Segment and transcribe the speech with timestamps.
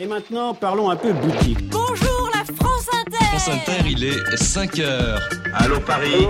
[0.00, 1.68] Et maintenant, parlons un peu boutique.
[1.68, 5.20] Bonjour la France Inter France Inter, il est 5 heures.
[5.52, 6.26] Allô Paris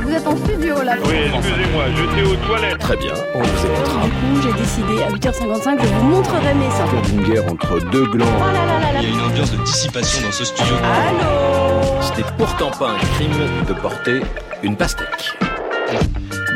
[0.00, 2.78] Vous êtes en studio là Oui, excusez-moi, j'étais aux toilettes.
[2.78, 4.02] Très bien, on vous écoutera.
[4.04, 7.02] Du coup, j'ai décidé à 8h55, je vous montrerai mes seins.
[7.08, 8.26] d'une guerre entre deux glands.
[8.36, 10.74] Oh là là là là Il y a une ambiance de dissipation dans ce studio.
[10.82, 14.22] Allô Ce n'est pourtant pas un crime de porter
[14.64, 15.38] une pastèque.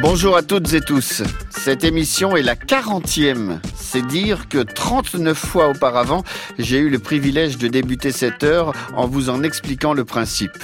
[0.02, 1.22] Bonjour à toutes et tous.
[1.50, 3.60] Cette émission est la 40e.
[3.92, 6.24] C'est dire que 39 fois auparavant,
[6.58, 10.56] j'ai eu le privilège de débuter cette heure en vous en expliquant le principe.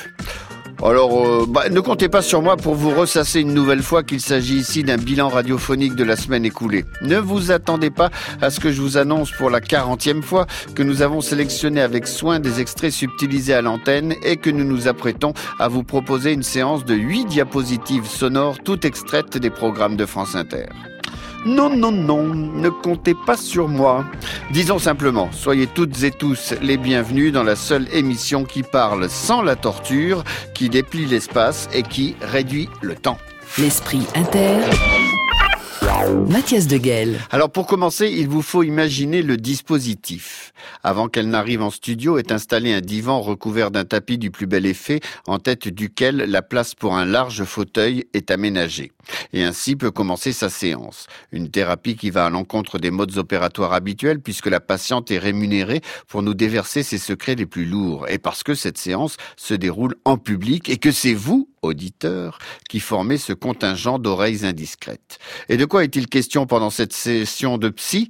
[0.82, 4.22] Alors, euh, bah, ne comptez pas sur moi pour vous ressasser une nouvelle fois qu'il
[4.22, 6.86] s'agit ici d'un bilan radiophonique de la semaine écoulée.
[7.02, 8.08] Ne vous attendez pas
[8.40, 12.06] à ce que je vous annonce pour la 40e fois que nous avons sélectionné avec
[12.06, 16.42] soin des extraits subtilisés à l'antenne et que nous nous apprêtons à vous proposer une
[16.42, 20.64] séance de 8 diapositives sonores toutes extraites des programmes de France Inter.
[21.46, 24.04] Non, non, non, ne comptez pas sur moi.
[24.50, 29.42] Disons simplement, soyez toutes et tous les bienvenus dans la seule émission qui parle sans
[29.42, 33.18] la torture, qui déplie l'espace et qui réduit le temps.
[33.56, 34.58] L'esprit inter.
[36.28, 37.18] Mathias de Guel.
[37.30, 40.52] Alors pour commencer, il vous faut imaginer le dispositif.
[40.82, 44.66] Avant qu'elle n'arrive en studio est installé un divan recouvert d'un tapis du plus bel
[44.66, 48.92] effet en tête duquel la place pour un large fauteuil est aménagée.
[49.32, 51.06] Et ainsi peut commencer sa séance.
[51.32, 55.80] Une thérapie qui va à l'encontre des modes opératoires habituels puisque la patiente est rémunérée
[56.06, 59.94] pour nous déverser ses secrets les plus lourds et parce que cette séance se déroule
[60.04, 65.18] en public et que c'est vous, auditeurs, qui formez ce contingent d'oreilles indiscrètes.
[65.48, 68.08] Et de quoi est-il question pendant cette session de psy?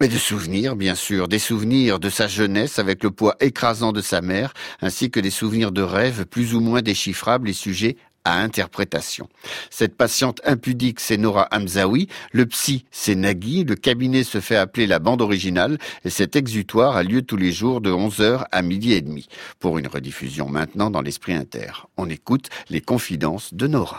[0.00, 4.00] Mais de souvenirs, bien sûr, des souvenirs de sa jeunesse avec le poids écrasant de
[4.00, 8.40] sa mère, ainsi que des souvenirs de rêves plus ou moins déchiffrables et sujets à
[8.40, 9.28] interprétation.
[9.70, 14.86] Cette patiente impudique, c'est Nora Hamzaoui, le psy, c'est Nagui, le cabinet se fait appeler
[14.86, 18.92] la bande originale, et cet exutoire a lieu tous les jours de 11h à midi
[18.92, 21.86] et demi, pour une rediffusion maintenant dans l'esprit inter.
[21.96, 23.98] On écoute les confidences de Nora.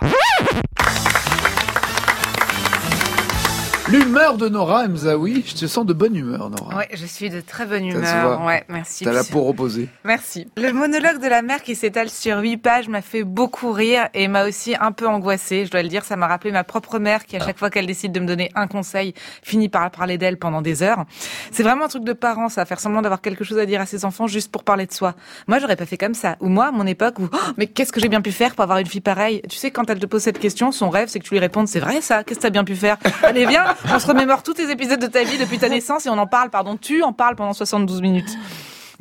[3.91, 6.77] L'humeur de Nora Mzaoui, je te sens de bonne humeur, Nora.
[6.77, 8.41] Ouais, je suis de très bonne humeur.
[8.45, 9.03] Ouais, merci.
[9.03, 9.89] T'as la peau reposée.
[10.05, 10.47] Merci.
[10.55, 14.29] Le monologue de la mère qui s'étale sur huit pages m'a fait beaucoup rire et
[14.29, 15.65] m'a aussi un peu angoissée.
[15.65, 17.85] Je dois le dire, ça m'a rappelé ma propre mère qui, à chaque fois qu'elle
[17.85, 19.13] décide de me donner un conseil,
[19.43, 21.03] finit par parler d'elle pendant des heures.
[21.51, 23.85] C'est vraiment un truc de parents, ça, faire semblant d'avoir quelque chose à dire à
[23.85, 25.15] ses enfants juste pour parler de soi.
[25.47, 26.37] Moi, j'aurais pas fait comme ça.
[26.39, 28.63] Ou moi, à mon époque, où, Oh, mais qu'est-ce que j'ai bien pu faire pour
[28.63, 29.41] avoir une fille pareille?
[29.49, 31.67] Tu sais, quand elle te pose cette question, son rêve, c'est que tu lui répondes,
[31.67, 32.97] c'est vrai ça Qu'est-ce que t'as bien pu faire?
[33.23, 36.09] Allez, viens, on se remémore tous tes épisodes de ta vie depuis ta naissance et
[36.09, 38.37] on en parle, pardon, tu en parles pendant 72 minutes.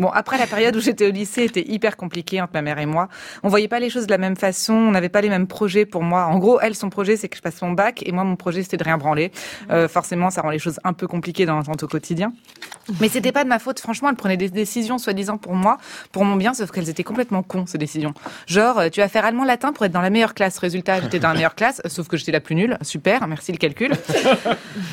[0.01, 2.87] Bon, après la période où j'étais au lycée était hyper compliquée entre ma mère et
[2.87, 3.09] moi.
[3.43, 5.85] On voyait pas les choses de la même façon, on n'avait pas les mêmes projets
[5.85, 6.25] pour moi.
[6.25, 8.63] En gros, elle, son projet, c'est que je passe mon bac et moi, mon projet,
[8.63, 9.31] c'était de rien branler.
[9.71, 12.33] Euh, forcément, ça rend les choses un peu compliquées dans l'entente au quotidien.
[12.99, 15.77] Mais c'était pas de ma faute, franchement, elle prenait des décisions soi-disant pour moi,
[16.13, 18.15] pour mon bien, sauf qu'elles étaient complètement cons, ces décisions.
[18.47, 20.57] Genre, euh, tu vas faire allemand latin pour être dans la meilleure classe.
[20.57, 22.79] Résultat, j'étais dans la meilleure classe, sauf que j'étais la plus nulle.
[22.81, 23.93] Super, merci le calcul.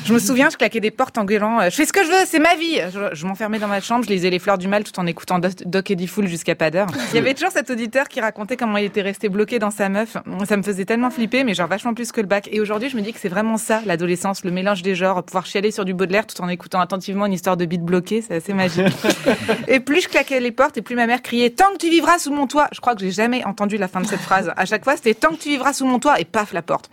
[0.04, 2.08] Je me souviens, je claquais des portes en gueulant, euh, je fais ce que je
[2.08, 2.78] veux, c'est ma vie.
[2.92, 5.38] Je, je m'enfermais dans ma chambre, je lisais les fleurs du mal tout en écoutant
[5.38, 6.88] Doc Eddie Fool jusqu'à pas d'heure.
[7.12, 9.88] Il y avait toujours cet auditeur qui racontait comment il était resté bloqué dans sa
[9.88, 10.16] meuf.
[10.46, 12.48] Ça me faisait tellement flipper, mais genre vachement plus que le bac.
[12.52, 15.46] Et aujourd'hui, je me dis que c'est vraiment ça, l'adolescence, le mélange des genres, pouvoir
[15.46, 18.52] chialer sur du Baudelaire tout en écoutant attentivement une histoire de bite bloquée, c'est assez
[18.52, 18.86] magique.
[19.68, 22.18] et plus je claquais les portes, et plus ma mère criait tant que tu vivras
[22.18, 22.68] sous mon toit.
[22.72, 24.52] Je crois que j'ai jamais entendu la fin de cette phrase.
[24.56, 26.90] À chaque fois, c'était tant que tu vivras sous mon toit, et paf la porte.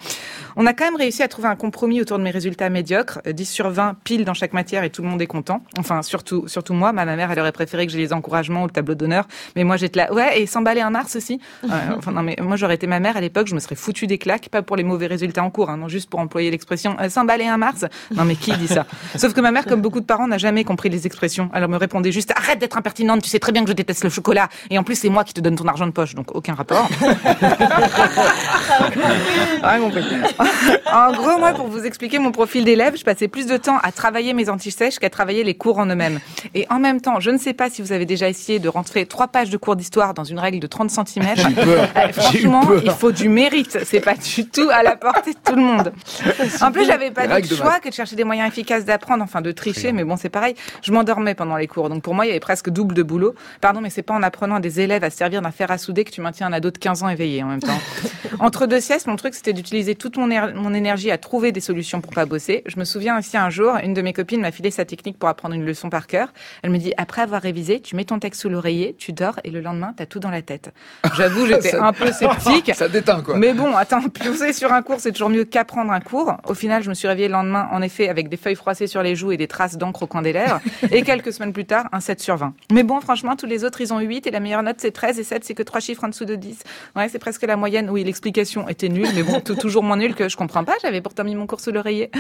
[0.58, 3.34] On a quand même réussi à trouver un compromis autour de mes résultats médiocres, euh,
[3.34, 5.62] 10 sur 20 pile dans chaque matière et tout le monde est content.
[5.78, 8.72] Enfin, surtout, surtout moi, ma mère, elle aurait préféré que j'ai les encouragements ou le
[8.72, 11.40] tableau d'honneur, mais moi j'étais là, ouais, et s'emballer un mars aussi.
[11.76, 14.06] Euh, enfin, non, mais moi j'aurais été ma mère à l'époque, je me serais foutu
[14.08, 16.96] des claques, pas pour les mauvais résultats en cours, hein, non, juste pour employer l'expression
[17.02, 17.86] euh, s'emballer un mars.
[18.16, 18.86] Non, mais qui dit ça?
[19.16, 21.50] Sauf que ma mère, comme beaucoup de parents, n'a jamais compris les expressions.
[21.54, 24.10] Alors me répondait juste, arrête d'être impertinente, tu sais très bien que je déteste le
[24.12, 26.54] chocolat, et en plus c'est moi qui te donne ton argent de poche, donc aucun
[26.54, 26.88] rapport.
[30.94, 33.92] En gros, moi, pour vous expliquer mon profil d'élève, je passais plus de temps à
[33.92, 36.20] travailler mes antisèches qu'à travailler les cours en eux-mêmes.
[36.54, 39.06] Et en même temps, je ne sais pas si vous avez déjà essayé de rentrer
[39.06, 41.26] trois pages de cours d'histoire dans une règle de 30 cm.
[41.50, 43.80] eu franchement, il faut du mérite.
[43.86, 45.94] C'est pas du tout à la portée de tout le monde.
[46.62, 49.52] En plus, j'avais pas d'autre choix que de chercher des moyens efficaces d'apprendre, enfin de
[49.52, 50.56] tricher, mais bon, c'est pareil.
[50.82, 51.90] Je m'endormais pendant les cours.
[51.90, 53.36] Donc pour moi, il y avait presque double de boulot.
[53.62, 55.78] Pardon, mais c'est pas en apprenant à des élèves à se servir d'un fer à
[55.78, 57.80] souder que tu maintiens un ado de 15 ans éveillé en même temps.
[58.40, 60.26] Entre deux siestes, mon truc, c'était d'utiliser toute mon
[60.56, 62.64] mon énergie à trouver des solutions pour pas bosser.
[62.66, 65.30] Je me souviens aussi un jour, une de mes copines m'a filé sa technique pour
[65.30, 66.34] apprendre une leçon par cœur.
[66.62, 69.50] Elle me dit, après avoir révisé, tu mets ton texte sous l'oreiller, tu dors et
[69.50, 70.74] le lendemain, t'as tout dans la tête.
[71.16, 72.72] J'avoue, j'étais Ça- un peu sceptique.
[72.76, 73.36] Ça déteint, quoi.
[73.38, 76.34] Mais bon, attends, pioncer sur un cours, c'est toujours mieux qu'apprendre un cours.
[76.48, 79.02] Au final, je me suis réveillée le lendemain, en effet, avec des feuilles froissées sur
[79.04, 80.60] les joues et des traces d'encre au coin des lèvres.
[80.92, 82.54] et quelques semaines plus tard, un 7 sur 20.
[82.72, 85.20] Mais bon, franchement, tous les autres, ils ont 8 et la meilleure note, c'est 13
[85.20, 86.60] et 7, c'est que trois chiffres en dessous de 10.
[86.96, 87.90] Ouais, c'est presque la moyenne.
[87.90, 90.74] Oui, l'explication était nulle, mais bon, toujours moins nulle que je comprends pas.
[90.82, 92.12] J'avais pourtant mis mon cours sous l'oreiller.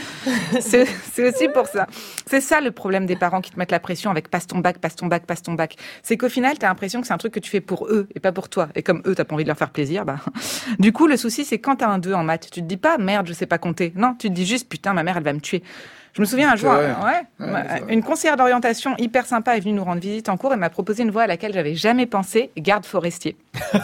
[0.59, 1.88] C'est c'est aussi pour ça.
[2.27, 4.77] C'est ça le problème des parents qui te mettent la pression avec passe ton bac,
[4.80, 5.76] passe ton bac, passe ton bac.
[6.04, 8.20] C'est qu'au final, t'as l'impression que c'est un truc que tu fais pour eux et
[8.20, 8.70] pas pour toi.
[8.76, 10.20] Et comme eux, t'as pas envie de leur faire plaisir, bah.
[10.80, 12.98] Du coup, le souci, c'est quand t'as un 2 en maths, tu te dis pas
[12.98, 13.94] merde, je sais pas compter.
[13.96, 15.64] Non, tu te dis juste putain, ma mère, elle va me tuer.
[16.16, 19.84] Je me souviens un jour, ouais, Ouais, une conseillère d'orientation hyper sympa est venue nous
[19.84, 22.86] rendre visite en cours et m'a proposé une voie à laquelle j'avais jamais pensé, garde
[22.86, 23.36] forestier.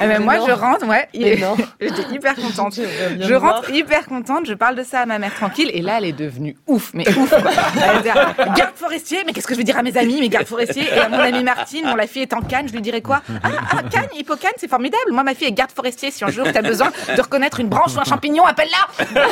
[0.00, 0.46] Eh ben, moi, non.
[0.48, 2.74] je rentre, ouais, j'étais hyper contente.
[3.20, 3.70] Je rentre voir.
[3.70, 6.56] hyper contente, je parle de ça à ma mère tranquille, et là, elle est devenue
[6.66, 7.30] ouf, mais ouf.
[7.30, 7.52] quoi.
[7.76, 8.08] Elle dit,
[8.56, 10.82] garde forestier, mais qu'est-ce que je vais dire à mes amis, mais garde forestier?
[10.92, 13.22] Et à mon amie Martine, bon, la fille est en Cannes, je lui dirais quoi
[13.44, 15.12] Ah, ah, Cannes, hippocane, c'est formidable.
[15.12, 16.10] Moi, ma fille est garde forestier.
[16.10, 19.04] Si un jour tu as besoin de reconnaître une branche ou un champignon, appelle-la.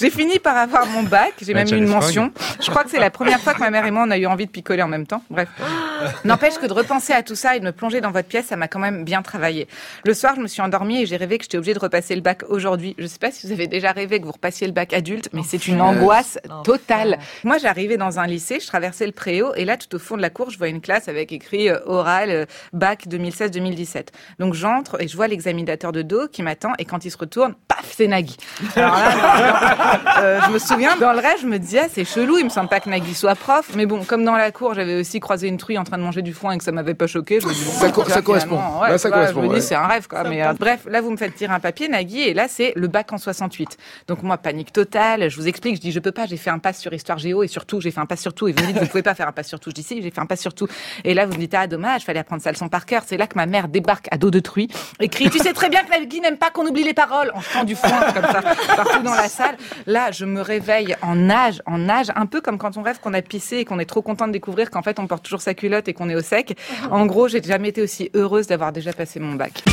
[0.00, 0.54] J'ai fini par
[0.86, 2.32] avoir mon bac, j'ai même eu une mention.
[2.60, 4.26] Je crois que c'est la première fois que ma mère et moi on a eu
[4.26, 5.22] envie de picoler en même temps.
[5.30, 5.48] Bref.
[6.24, 8.56] N'empêche que de repenser à tout ça et de me plonger dans votre pièce, ça
[8.56, 9.66] m'a quand même bien travaillé.
[10.04, 12.20] Le soir, je me suis endormie et j'ai rêvé que j'étais obligée de repasser le
[12.20, 12.94] bac aujourd'hui.
[12.98, 15.42] Je sais pas si vous avez déjà rêvé que vous repassiez le bac adulte, mais
[15.46, 17.18] c'est une angoisse totale.
[17.44, 20.22] Moi, j'arrivais dans un lycée, je traversais le préau et là, tout au fond de
[20.22, 24.08] la cour, je vois une classe avec écrit euh, oral euh, bac 2016-2017.
[24.38, 27.54] Donc j'entre et je vois l'examinateur de dos qui m'attend et quand il se retourne,
[27.68, 28.36] paf, c'est Nagui.
[28.74, 32.38] Alors là, euh, je me souviens, dans le rêve, je me disais, ah, c'est chelou,
[32.38, 33.70] il me semble pas que Nagui soit prof.
[33.74, 36.22] Mais bon, comme dans la cour, j'avais aussi croisé une truie en train de manger
[36.22, 38.56] du foin et que ça m'avait pas choqué, je me dis, bon, Ça co- correspond.
[38.80, 39.60] ouais, Là, ça correspond, Je me dis, ouais.
[39.60, 40.24] c'est un rêve, quoi.
[40.24, 42.88] Mais euh, bref, là, vous me faites tirer un papier, Nagui, et là, c'est le
[42.88, 43.76] bac en 68.
[44.08, 45.28] Donc moi, panique totale.
[45.30, 47.42] Je vous explique, je dis, je peux pas, j'ai fait un pass sur histoire géo
[47.42, 48.48] et surtout, j'ai fait un pass sur tout.
[48.48, 49.70] Et vous me dites, vous pouvez pas faire un pass sur tout.
[49.70, 50.66] Je dis, si, j'ai fait un pass sur tout.
[51.04, 53.02] Et là, vous me dites, ah, dommage, fallait apprendre sa leçon par cœur.
[53.06, 54.68] C'est là que ma mère débarque à dos de truie,
[55.00, 57.40] et crie, tu sais très bien que Nagui n'aime pas qu'on oublie les paroles, en
[57.40, 58.42] jetant du foin, comme ça,
[58.76, 59.56] partout dans la salle.
[59.86, 60.65] Là, je me réveille
[61.02, 63.78] en nage, en nage, un peu comme quand on rêve qu'on a pissé et qu'on
[63.78, 66.14] est trop content de découvrir qu'en fait, on porte toujours sa culotte et qu'on est
[66.14, 66.56] au sec.
[66.90, 69.64] En gros, j'ai jamais été aussi heureuse d'avoir déjà passé mon bac.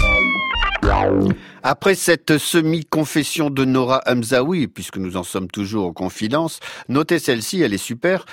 [1.63, 6.59] Après cette semi-confession de Nora Hamzaoui, puisque nous en sommes toujours aux confidences,
[6.89, 8.25] notez celle-ci, elle est super.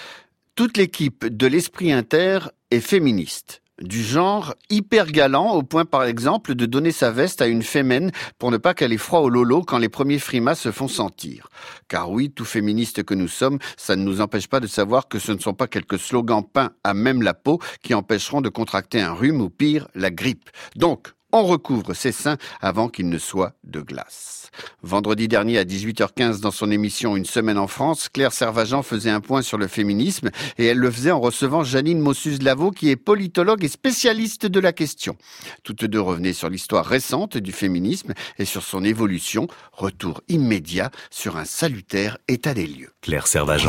[0.56, 2.40] Toute l'équipe de l'Esprit Inter
[2.70, 3.62] est féministe.
[3.80, 8.10] Du genre hyper galant au point par exemple de donner sa veste à une fémène
[8.38, 11.48] pour ne pas qu'elle ait froid au lolo quand les premiers frimas se font sentir.
[11.88, 15.18] Car oui, tout féministe que nous sommes, ça ne nous empêche pas de savoir que
[15.18, 19.00] ce ne sont pas quelques slogans peints à même la peau qui empêcheront de contracter
[19.00, 20.50] un rhume ou pire, la grippe.
[20.76, 24.50] Donc, on recouvre ses seins avant qu'ils ne soient de glace.
[24.82, 29.20] Vendredi dernier à 18h15 dans son émission Une semaine en France, Claire Servageant faisait un
[29.20, 33.64] point sur le féminisme et elle le faisait en recevant Janine Mossus-Lavaux qui est politologue
[33.64, 35.16] et spécialiste de la question.
[35.62, 39.46] Toutes deux revenaient sur l'histoire récente du féminisme et sur son évolution.
[39.72, 42.90] Retour immédiat sur un salutaire état des lieux.
[43.00, 43.68] Claire Servagent.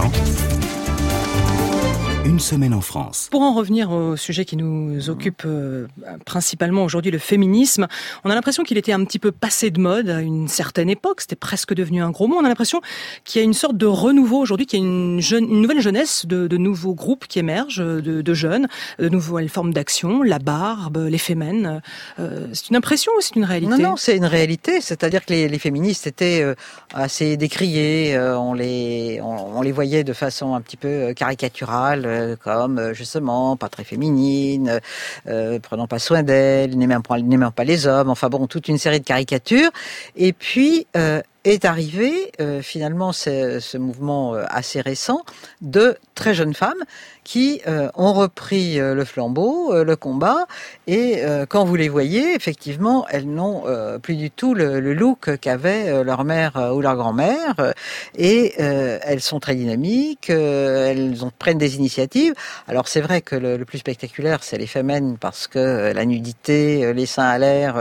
[2.24, 3.30] Une semaine en France.
[3.32, 5.88] Pour en revenir au sujet qui nous occupe euh,
[6.24, 7.88] principalement aujourd'hui, le féminisme,
[8.24, 11.22] on a l'impression qu'il était un petit peu passé de mode à une certaine époque,
[11.22, 12.36] c'était presque devenu un gros mot.
[12.40, 12.80] On a l'impression
[13.26, 15.82] qu'il y a une sorte de renouveau aujourd'hui, qu'il y a une, jeune, une nouvelle
[15.82, 18.68] jeunesse de, de nouveaux groupes qui émergent, de, de jeunes,
[19.00, 21.82] de nouvelles formes d'action, la barbe, les fémènes.
[22.20, 23.72] Euh, c'est une impression ou c'est une réalité?
[23.72, 24.80] Non, non, c'est une réalité.
[24.80, 26.54] C'est-à-dire que les, les féministes étaient euh,
[26.94, 28.16] assez décriés.
[28.16, 32.78] euh, on les, on, on les voyait de façon un petit peu caricaturale, euh, comme
[32.78, 34.80] euh, justement pas très féminine,
[35.28, 37.18] euh, prenant pas soin d'elles, n'aimant pas,
[37.56, 38.10] pas les hommes.
[38.10, 39.72] Enfin bon, toute une série de caricatures.
[40.16, 45.24] Et puis euh, est arrivé euh, finalement ce, mouvement euh, assez récent
[45.62, 46.84] de très jeunes femmes
[47.24, 50.48] qui euh, ont repris euh, le flambeau, euh, le combat,
[50.88, 53.64] et quand vous les voyez, effectivement, elles n'ont
[54.02, 57.74] plus du tout le, le look qu'avait leur mère ou leur grand-mère,
[58.18, 62.34] et elles sont très dynamiques, elles ont, prennent des initiatives.
[62.68, 66.94] Alors c'est vrai que le, le plus spectaculaire, c'est les femmes, parce que la nudité,
[66.94, 67.76] les seins à l'air,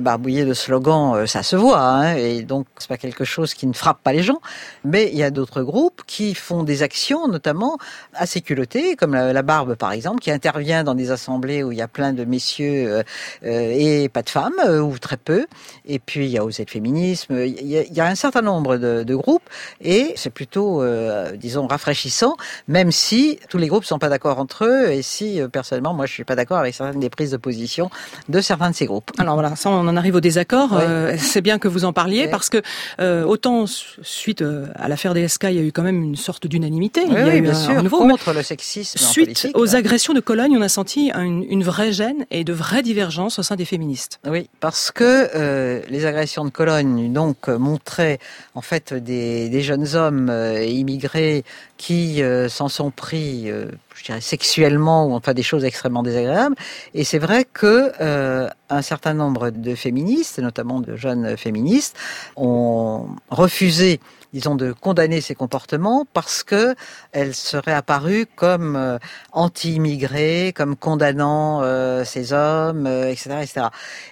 [0.00, 3.72] barbouillés de slogans, ça se voit, hein, et donc c'est pas quelque chose qui ne
[3.72, 4.40] frappe pas les gens,
[4.84, 7.78] mais il y a d'autres groupes qui font des actions, notamment
[8.14, 11.78] assez culottées, comme la, la Barbe par exemple, qui intervient dans des assemblées où il
[11.78, 13.02] y a plein de messieurs euh,
[13.44, 15.46] euh, et pas de femmes, euh, ou très peu.
[15.86, 18.14] Et puis il y a aussi le féminisme, il y a, il y a un
[18.14, 19.48] certain nombre de, de groupes,
[19.80, 24.64] et c'est plutôt, euh, disons, rafraîchissant, même si tous les groupes sont pas d'accord entre
[24.64, 27.36] eux, et si euh, personnellement, moi je suis pas d'accord avec certaines des prises de
[27.36, 27.90] position
[28.28, 29.10] de certains de ces groupes.
[29.18, 30.70] Alors voilà, ça on en arrive au désaccord.
[30.72, 30.78] Oui.
[30.82, 32.30] Euh, c'est bien que vous en parliez Oui.
[32.30, 32.62] parce que
[33.00, 36.16] euh, autant su- suite euh, à l'affaire DSK, il y a eu quand même une
[36.16, 37.02] sorte d'unanimité.
[37.02, 38.98] Oui, il y a oui, eu bien un sûr, contre le sexisme.
[38.98, 42.82] Suite aux agressions de Cologne, on a senti une, une vraie gêne et de vraies
[42.82, 44.20] divergences au sein des féministes.
[44.26, 48.18] Oui, parce que euh, les agressions de Cologne donc montraient
[48.54, 51.44] en fait des, des jeunes hommes euh, immigrés
[51.76, 53.50] qui s'en sont pris,
[53.98, 56.56] je dirais sexuellement ou enfin des choses extrêmement désagréables.
[56.94, 61.96] Et c'est vrai que euh, un certain nombre de féministes, notamment de jeunes féministes,
[62.36, 64.00] ont refusé
[64.32, 66.74] disons, de condamner ces comportements parce que
[67.12, 68.98] elles seraient apparues comme euh,
[69.32, 73.66] anti-immigrés, comme condamnant euh, ces hommes, euh, etc., etc.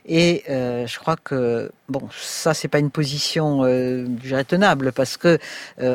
[0.06, 4.06] Et euh, je crois que bon, ça c'est pas une position, euh,
[4.48, 5.38] tenable parce que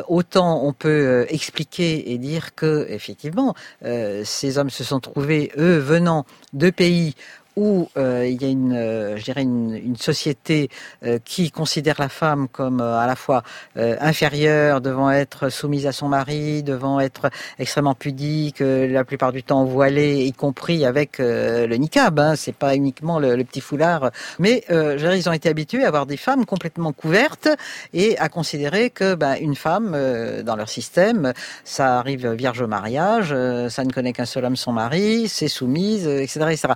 [0.08, 6.26] autant on peut expliquer et dire que effectivement ces hommes se sont trouvés eux venant
[6.52, 7.14] de pays
[7.56, 10.70] où euh, il y a une, euh, je dirais une, une société
[11.04, 13.42] euh, qui considère la femme comme euh, à la fois
[13.76, 19.32] euh, inférieure, devant être soumise à son mari, devant être extrêmement pudique, euh, la plupart
[19.32, 22.18] du temps voilée, y compris avec le niqab.
[22.18, 25.84] Hein, c'est pas uniquement le, le petit foulard, mais je dire, ils ont été habitués
[25.84, 27.48] à avoir des femmes complètement couvertes
[27.92, 29.96] et à considérer que ben, une femme
[30.44, 31.32] dans leur système,
[31.64, 33.34] ça arrive vierge au mariage,
[33.68, 36.74] ça ne connaît qu'un seul homme, son mari, c'est soumise, etc., etc.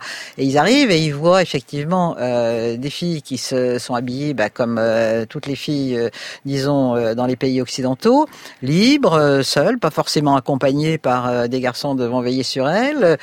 [0.72, 5.46] et ils voient effectivement euh, des filles qui se sont habillées bah, comme euh, toutes
[5.46, 6.10] les filles, euh,
[6.44, 8.26] disons, dans les pays occidentaux,
[8.62, 13.18] libres, seules, pas forcément accompagnées par des garçons devant veiller sur elles.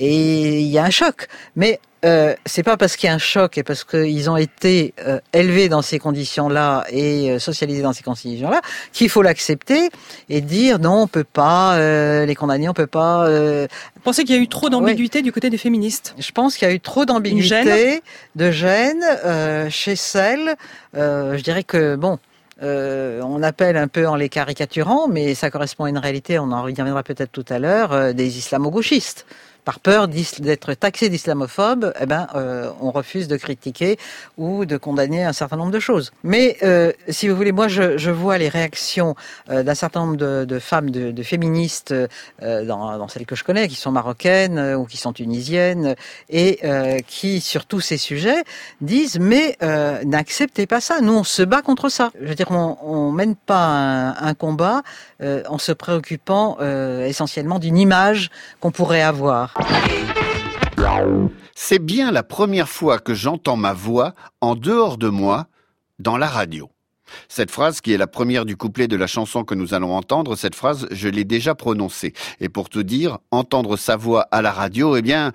[0.00, 1.28] Et il y a un choc.
[1.56, 4.94] Mais euh, c'est pas parce qu'il y a un choc et parce qu'ils ont été
[5.06, 8.62] euh, élevés dans ces conditions-là et euh, socialisés dans ces conditions-là
[8.94, 9.90] qu'il faut l'accepter
[10.30, 13.28] et dire non, on peut pas euh, les condamner, on peut pas.
[13.28, 13.66] Euh...
[13.96, 16.14] Vous pensez qu'il y a eu trop d'ambiguïté du côté des féministes?
[16.18, 18.02] Je pense qu'il y a eu trop d'ambiguïté,
[18.34, 20.56] de gêne euh, chez celles.
[20.96, 22.18] euh, je dirais que bon.
[22.62, 26.52] Euh, on appelle un peu en les caricaturant, mais ça correspond à une réalité, on
[26.52, 29.24] en reviendra peut-être tout à l'heure, euh, des islamo-gauchistes.
[29.70, 34.00] Par peur d'être taxé d'islamophobe, eh ben, euh, on refuse de critiquer
[34.36, 36.10] ou de condamner un certain nombre de choses.
[36.24, 39.14] Mais euh, si vous voulez, moi, je, je vois les réactions
[39.48, 43.36] euh, d'un certain nombre de, de femmes, de, de féministes, euh, dans, dans celles que
[43.36, 45.94] je connais, qui sont marocaines euh, ou qui sont tunisiennes,
[46.28, 48.42] et euh, qui, sur tous ces sujets,
[48.80, 49.56] disent mais
[50.04, 51.00] n'acceptez pas ça.
[51.00, 52.10] Nous, on se bat contre ça.
[52.20, 54.82] Je veux dire, on, on mène pas un, un combat
[55.22, 56.58] en se préoccupant
[57.04, 59.59] essentiellement d'une image qu'on pourrait avoir.
[61.54, 65.46] C'est bien la première fois que j'entends ma voix en dehors de moi
[65.98, 66.70] dans la radio.
[67.28, 70.36] Cette phrase, qui est la première du couplet de la chanson que nous allons entendre,
[70.36, 72.12] cette phrase, je l'ai déjà prononcée.
[72.40, 75.32] Et pour tout dire, entendre sa voix à la radio, eh bien,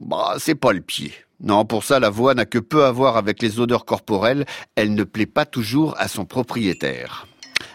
[0.00, 1.12] bah, c'est pas le pied.
[1.40, 4.44] Non, pour ça, la voix n'a que peu à voir avec les odeurs corporelles.
[4.76, 7.26] Elle ne plaît pas toujours à son propriétaire.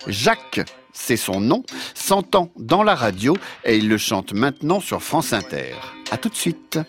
[0.07, 0.61] Jacques,
[0.93, 3.35] c'est son nom, s'entend dans la radio
[3.65, 5.75] et il le chante maintenant sur France Inter.
[6.11, 6.79] À tout de suite.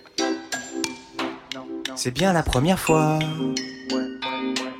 [1.97, 3.19] C'est bien la première fois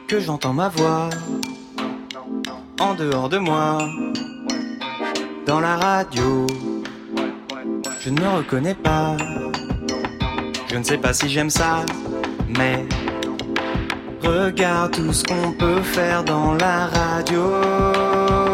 [0.07, 1.11] que j'entends ma voix
[2.81, 3.79] en dehors de moi,
[5.47, 6.47] dans la radio.
[8.01, 9.17] Je ne me reconnais pas,
[10.71, 11.87] je ne sais pas si j'aime ça,
[12.59, 12.85] mais
[14.23, 18.54] regarde tout ce qu'on peut faire dans la radio.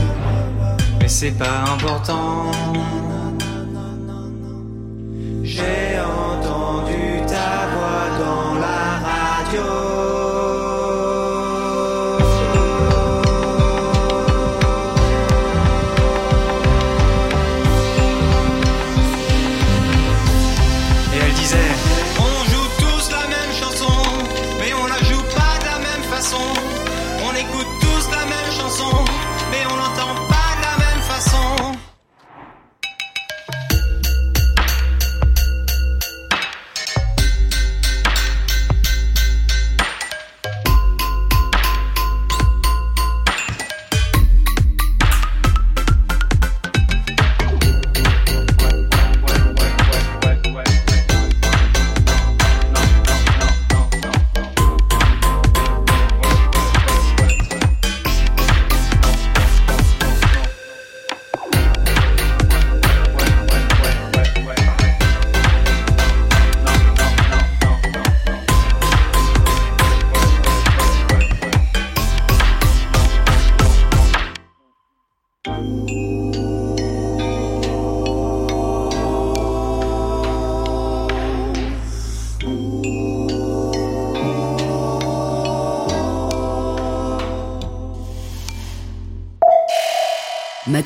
[1.13, 2.51] C'est pas important.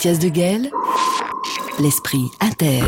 [0.05, 2.83] De l'esprit inter.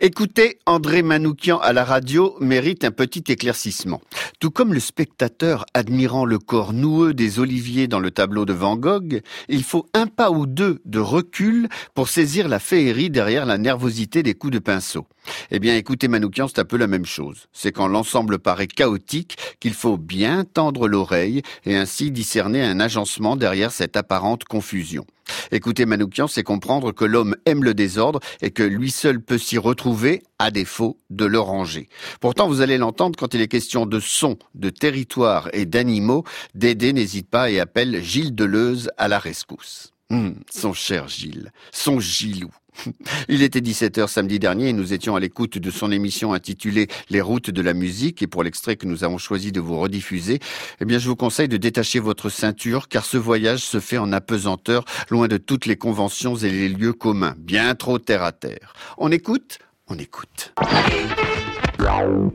[0.00, 4.00] Écouter André Manoukian à la radio mérite un petit éclaircissement.
[4.40, 8.76] Tout comme le spectateur admirant le corps noueux des oliviers dans le tableau de Van
[8.76, 13.58] Gogh, il faut un pas ou deux de recul pour saisir la féerie derrière la
[13.58, 15.06] nervosité des coups de pinceau.
[15.50, 17.46] Eh bien, écouter Manoukian, c'est un peu la même chose.
[17.52, 23.36] C'est quand l'ensemble paraît chaotique qu'il faut bien tendre l'oreille et ainsi discerner un agencement
[23.36, 25.06] derrière cette apparente confusion.
[25.52, 29.58] Écouter Manoukian, c'est comprendre que l'homme aime le désordre et que lui seul peut s'y
[29.58, 31.88] retrouver, à défaut de le ranger.
[32.20, 36.92] Pourtant, vous allez l'entendre quand il est question de son, de territoire et d'animaux, Dédé
[36.92, 39.92] n'hésite pas et appelle Gilles Deleuze à la rescousse.
[40.10, 42.50] Hum, son cher Gilles, son Gilou.
[43.28, 47.20] Il était 17h samedi dernier et nous étions à l'écoute de son émission intitulée Les
[47.20, 50.38] routes de la musique et pour l'extrait que nous avons choisi de vous rediffuser,
[50.80, 54.12] eh bien je vous conseille de détacher votre ceinture car ce voyage se fait en
[54.12, 58.74] apesanteur loin de toutes les conventions et les lieux communs, bien trop terre à terre.
[58.98, 60.52] On écoute On écoute.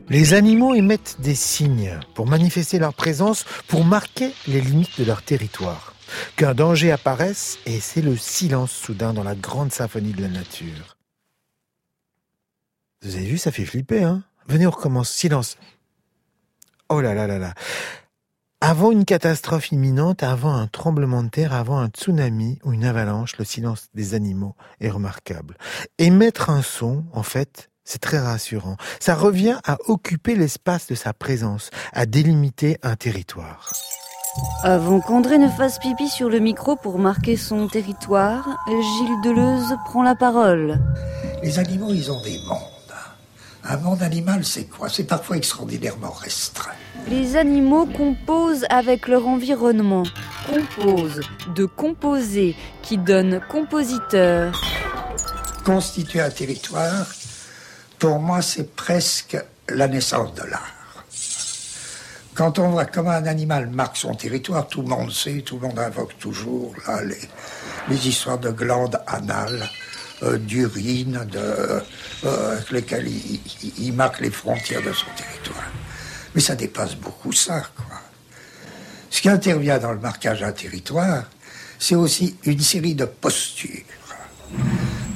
[0.09, 5.21] Les animaux émettent des signes pour manifester leur présence, pour marquer les limites de leur
[5.23, 5.93] territoire.
[6.35, 10.97] Qu'un danger apparaisse et c'est le silence soudain dans la grande symphonie de la nature.
[13.01, 15.09] Vous avez vu, ça fait flipper, hein Venez, on recommence.
[15.09, 15.57] Silence.
[16.89, 17.53] Oh là là là là.
[18.61, 23.37] Avant une catastrophe imminente, avant un tremblement de terre, avant un tsunami ou une avalanche,
[23.37, 25.55] le silence des animaux est remarquable.
[25.97, 28.77] Émettre un son, en fait, c'est très rassurant.
[28.99, 33.71] Ça revient à occuper l'espace de sa présence, à délimiter un territoire.
[34.63, 40.03] Avant qu'André ne fasse pipi sur le micro pour marquer son territoire, Gilles Deleuze prend
[40.03, 40.79] la parole.
[41.41, 42.59] Les animaux, ils ont des mondes.
[43.63, 44.87] Un monde animal, c'est quoi?
[44.87, 46.71] C'est parfois extraordinairement restreint.
[47.09, 50.03] Les animaux composent avec leur environnement.
[50.47, 51.21] Compose,
[51.55, 54.61] de composer, qui donne compositeur.
[55.65, 57.05] Constituer un territoire,
[57.99, 60.73] pour moi, c'est presque la naissance de l'art.
[62.33, 65.67] Quand on voit comment un animal marque son territoire, tout le monde sait, tout le
[65.67, 66.73] monde invoque toujours
[67.89, 69.69] les, histoires de glandes anales,
[70.23, 71.81] euh, d'urine, euh,
[72.23, 75.67] avec lesquelles il, il- il marque les frontières de son territoire.
[76.33, 77.85] Mais ça dépasse beaucoup ça, quoi.
[79.09, 81.23] Ce qui intervient dans le marquage d'un territoire,
[81.79, 83.83] c'est aussi une série de postures.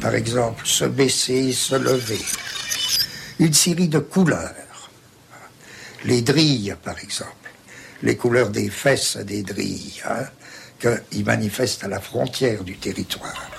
[0.02, 2.19] Par exemple, se baisser, se lever.
[3.39, 4.89] Une série de couleurs.
[6.06, 7.32] Les drilles, par exemple.
[8.02, 10.26] Les couleurs des fesses des drilles, hein,
[10.80, 13.50] qu'ils manifestent à la frontière du territoire.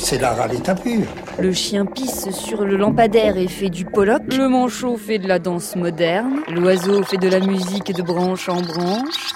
[0.00, 1.06] C'est l'art à l'état pur.
[1.38, 4.22] Le chien pisse sur le lampadaire et fait du pollock.
[4.32, 6.40] Le manchot fait de la danse moderne.
[6.48, 9.34] L'oiseau fait de la musique de branche en branche.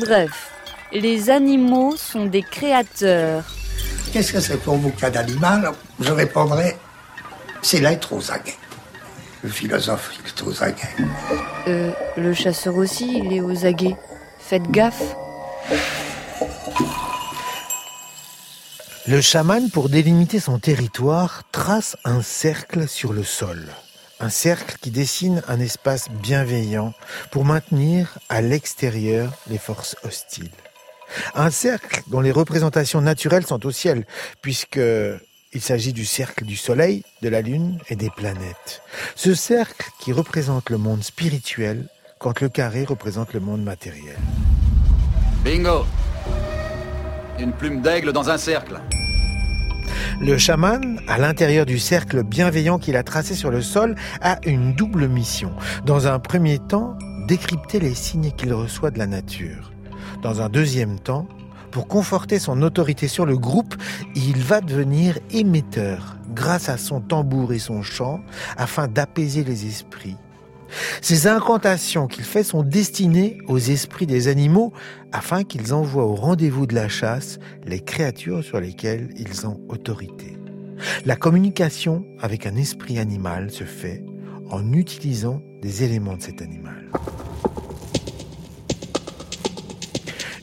[0.00, 0.50] Bref,
[0.92, 3.44] les animaux sont des créateurs.
[4.12, 6.76] Qu'est-ce que c'est pour vous qu'un animal Je répondrai,
[7.66, 8.54] c'est l'être aux aguets.
[9.42, 10.86] Le philosophe, il est aux aguets.
[11.66, 13.96] Euh, le chasseur aussi, il est aux aguets.
[14.38, 15.02] Faites gaffe.
[19.08, 23.66] Le chaman, pour délimiter son territoire, trace un cercle sur le sol.
[24.20, 26.94] Un cercle qui dessine un espace bienveillant
[27.32, 30.50] pour maintenir à l'extérieur les forces hostiles.
[31.34, 34.06] Un cercle dont les représentations naturelles sont au ciel,
[34.40, 34.80] puisque
[35.56, 38.82] il s'agit du cercle du Soleil, de la Lune et des planètes.
[39.14, 41.88] Ce cercle qui représente le monde spirituel,
[42.18, 44.18] quand le carré représente le monde matériel.
[45.42, 45.86] Bingo
[47.38, 48.82] Une plume d'aigle dans un cercle.
[50.20, 54.74] Le chaman, à l'intérieur du cercle bienveillant qu'il a tracé sur le sol, a une
[54.74, 55.52] double mission.
[55.86, 59.72] Dans un premier temps, décrypter les signes qu'il reçoit de la nature.
[60.22, 61.26] Dans un deuxième temps,
[61.76, 63.74] pour conforter son autorité sur le groupe,
[64.14, 68.22] il va devenir émetteur grâce à son tambour et son chant
[68.56, 70.16] afin d'apaiser les esprits.
[71.02, 74.72] Ces incantations qu'il fait sont destinées aux esprits des animaux
[75.12, 80.38] afin qu'ils envoient au rendez-vous de la chasse les créatures sur lesquelles ils ont autorité.
[81.04, 84.02] La communication avec un esprit animal se fait
[84.48, 86.90] en utilisant des éléments de cet animal.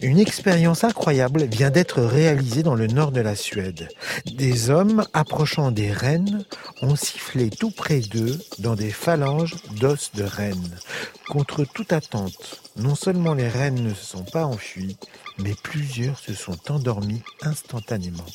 [0.04, 3.88] Une expérience incroyable vient d'être réalisée dans le nord de la Suède.
[4.26, 6.44] Des hommes approchant des rennes
[6.82, 10.76] ont sifflé tout près d'eux dans des phalanges d'os de rennes.
[11.30, 14.98] Contre toute attente, non seulement les rennes ne se sont pas enfuis,
[15.40, 18.26] mais plusieurs se sont endormis instantanément.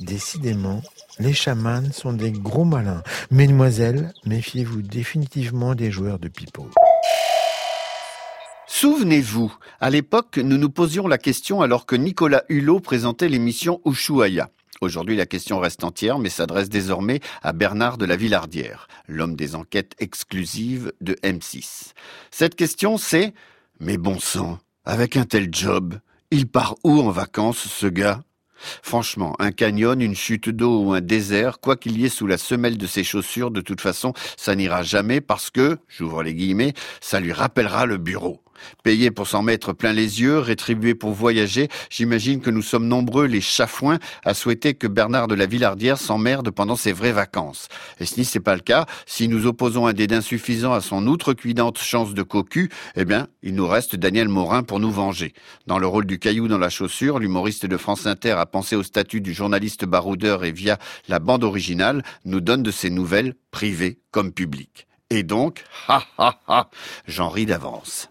[0.00, 0.82] Décidément,
[1.20, 3.04] les chamans sont des gros malins.
[3.30, 6.68] Mesdemoiselles, méfiez-vous définitivement des joueurs de pipeau.
[8.80, 14.50] Souvenez-vous, à l'époque, nous nous posions la question alors que Nicolas Hulot présentait l'émission Ushuaïa.
[14.80, 19.56] Aujourd'hui, la question reste entière, mais s'adresse désormais à Bernard de la Villardière, l'homme des
[19.56, 21.90] enquêtes exclusives de M6.
[22.30, 23.34] Cette question, c'est
[23.80, 25.98] Mais bon sang, avec un tel job,
[26.30, 28.22] il part où en vacances, ce gars?
[28.84, 32.38] Franchement, un canyon, une chute d'eau ou un désert, quoi qu'il y ait sous la
[32.38, 36.74] semelle de ses chaussures, de toute façon, ça n'ira jamais parce que, j'ouvre les guillemets,
[37.00, 38.40] ça lui rappellera le bureau.
[38.82, 43.26] Payé pour s'en mettre plein les yeux, rétribué pour voyager, j'imagine que nous sommes nombreux,
[43.26, 47.68] les chafouins, à souhaiter que Bernard de la Villardière s'emmerde pendant ses vraies vacances.
[48.00, 51.06] Et si ce n'est pas le cas, si nous opposons un dédain suffisant à son
[51.06, 55.32] outrecuidante chance de cocu, eh bien, il nous reste Daniel Morin pour nous venger.
[55.66, 58.82] Dans le rôle du caillou dans la chaussure, l'humoriste de France Inter a pensé au
[58.82, 63.98] statut du journaliste baroudeur et via la bande originale, nous donne de ses nouvelles, privées
[64.10, 64.87] comme publiques.
[65.10, 66.68] Et donc, ha ha ha,
[67.06, 68.10] j'en ris d'avance.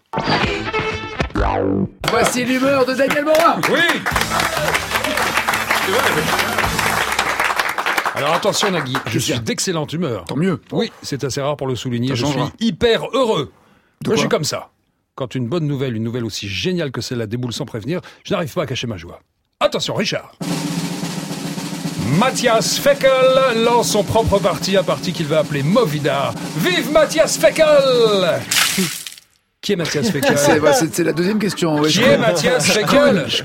[2.10, 3.60] Voici l'humeur de Daniel Morin.
[3.70, 3.80] Oui.
[8.16, 10.24] Alors attention Nagui, je suis d'excellente humeur.
[10.24, 10.60] Tant mieux.
[10.72, 12.16] Oui, c'est assez rare pour le souligner.
[12.16, 13.52] Je suis hyper heureux.
[14.02, 14.70] De Moi, je suis comme ça.
[15.14, 18.52] Quand une bonne nouvelle, une nouvelle aussi géniale que celle-là déboule sans prévenir, je n'arrive
[18.52, 19.20] pas à cacher ma joie.
[19.60, 20.32] Attention, Richard.
[22.16, 23.10] Mathias Feckel
[23.64, 26.32] lance son propre parti, un parti qu'il va appeler Movida.
[26.56, 28.40] Vive Mathias Feckel
[29.60, 31.80] Qui est Mathias Feckel C'est bah, c'est- c'est la deuxième question.
[31.80, 32.18] ouais, Qui je est connais.
[32.18, 33.42] Mathias connais, Je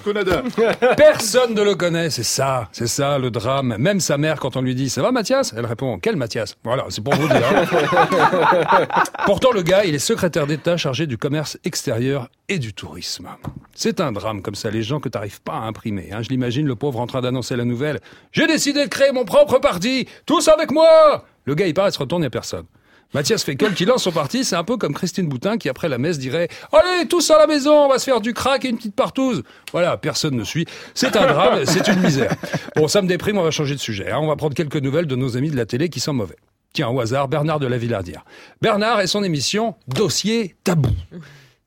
[0.00, 0.94] connais.
[0.96, 3.74] Personne ne le connaît, c'est ça, c'est ça le drame.
[3.78, 6.56] Même sa mère, quand on lui dit ça va Mathias, elle répond quel Mathias?
[6.62, 7.42] Voilà, c'est pour vous dire.
[9.26, 13.28] Pourtant, le gars, il est secrétaire d'État chargé du commerce extérieur et du tourisme.
[13.74, 16.10] C'est un drame comme ça, les gens que t'arrives pas à imprimer.
[16.12, 16.22] hein.
[16.22, 17.98] Je l'imagine, le pauvre en train d'annoncer la nouvelle.
[18.32, 21.24] J'ai décidé de créer mon propre parti, tous avec moi.
[21.44, 22.64] Le gars, il part, il se retourne, il y a personne.
[23.12, 25.98] Mathias Feckel qui lance son parti, c'est un peu comme Christine Boutin qui après la
[25.98, 28.76] messe dirait Allez, tous à la maison, on va se faire du crack et une
[28.76, 29.42] petite partouze.
[29.72, 30.64] Voilà, personne ne suit.
[30.94, 32.32] C'est un drame, c'est une misère.
[32.76, 34.10] Bon, ça me déprime, on va changer de sujet.
[34.12, 34.18] hein.
[34.20, 36.36] On va prendre quelques nouvelles de nos amis de la télé qui sont mauvais.
[36.72, 38.24] Tiens, au hasard, Bernard de la Villardière.
[38.62, 40.90] Bernard et son émission Dossier tabou.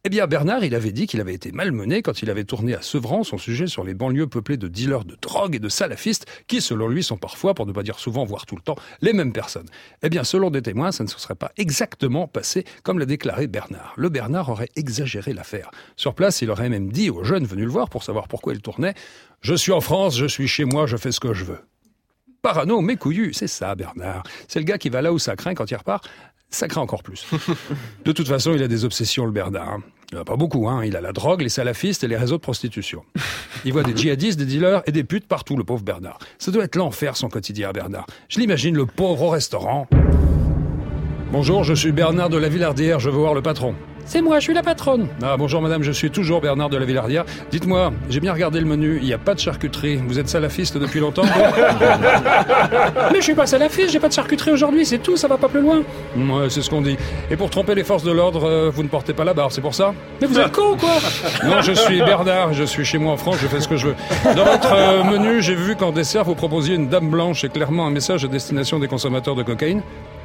[0.06, 2.82] Eh bien, Bernard, il avait dit qu'il avait été malmené quand il avait tourné à
[2.82, 6.60] Sevran son sujet sur les banlieues peuplées de dealers de drogue et de salafistes qui,
[6.60, 9.32] selon lui, sont parfois, pour ne pas dire souvent, voire tout le temps, les mêmes
[9.32, 9.70] personnes.
[10.02, 13.48] Eh bien, selon des témoins, ça ne se serait pas exactement passé comme l'a déclaré
[13.48, 13.94] Bernard.
[13.96, 15.72] Le Bernard aurait exagéré l'affaire.
[15.96, 18.62] Sur place, il aurait même dit aux jeunes venus le voir pour savoir pourquoi il
[18.62, 18.96] tournait
[19.40, 21.60] Je suis en France, je suis chez moi, je fais ce que je veux.
[22.42, 24.24] Parano, mais couillu, c'est ça, Bernard.
[24.50, 26.10] C'est le gars qui va là où ça craint quand il repart.
[26.50, 27.26] Ça craint encore plus.
[28.06, 29.80] De toute façon, il a des obsessions, le Bernard.
[30.16, 30.84] A pas beaucoup, hein.
[30.86, 33.04] Il a la drogue, les salafistes et les réseaux de prostitution.
[33.66, 36.20] Il voit des djihadistes, des dealers et des putes partout, le pauvre Bernard.
[36.38, 38.06] Ça doit être l'enfer, son quotidien, Bernard.
[38.30, 39.88] Je l'imagine, le pauvre au restaurant.
[41.34, 43.74] Bonjour, je suis Bernard de la Villardière, je veux voir le patron.
[44.06, 45.08] C'est moi, je suis la patronne.
[45.24, 47.26] Ah, bonjour madame, je suis toujours Bernard de la Villardière.
[47.50, 49.96] Dites-moi, j'ai bien regardé le menu, il n'y a pas de charcuterie.
[49.96, 51.24] Vous êtes salafiste depuis longtemps
[53.12, 55.50] Mais je suis pas salafiste, j'ai pas de charcuterie aujourd'hui, c'est tout, ça va pas
[55.50, 55.82] plus loin.
[56.16, 56.98] Ouais, c'est ce qu'on dit.
[57.32, 59.62] Et pour tromper les forces de l'ordre, euh, vous ne portez pas la barre, c'est
[59.62, 59.96] pour ça?
[60.22, 60.98] Mais vous êtes con ou quoi?
[61.46, 63.88] Non, je suis Bernard, je suis chez moi en France, je fais ce que je
[63.88, 63.96] veux.
[64.36, 67.88] Dans votre euh, menu, j'ai vu qu'en dessert, vous proposiez une dame blanche et clairement
[67.88, 69.82] un message à destination des consommateurs de cocaïne.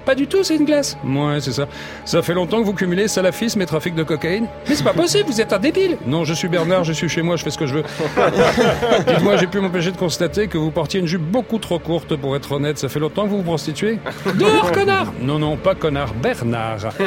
[0.08, 0.96] Pas du tout, c'est une glace.
[1.04, 1.68] Ouais, c'est ça.
[2.06, 5.28] Ça fait longtemps que vous cumulez salafisme et trafic de cocaïne Mais c'est pas possible,
[5.28, 7.58] vous êtes un débile Non, je suis Bernard, je suis chez moi, je fais ce
[7.58, 7.82] que je veux.
[9.06, 12.34] Dites-moi, j'ai pu m'empêcher de constater que vous portiez une jupe beaucoup trop courte pour
[12.36, 12.78] être honnête.
[12.78, 13.98] Ça fait longtemps que vous vous prostituez?
[14.34, 16.88] Dehors, connard Non, non, pas connard, Bernard.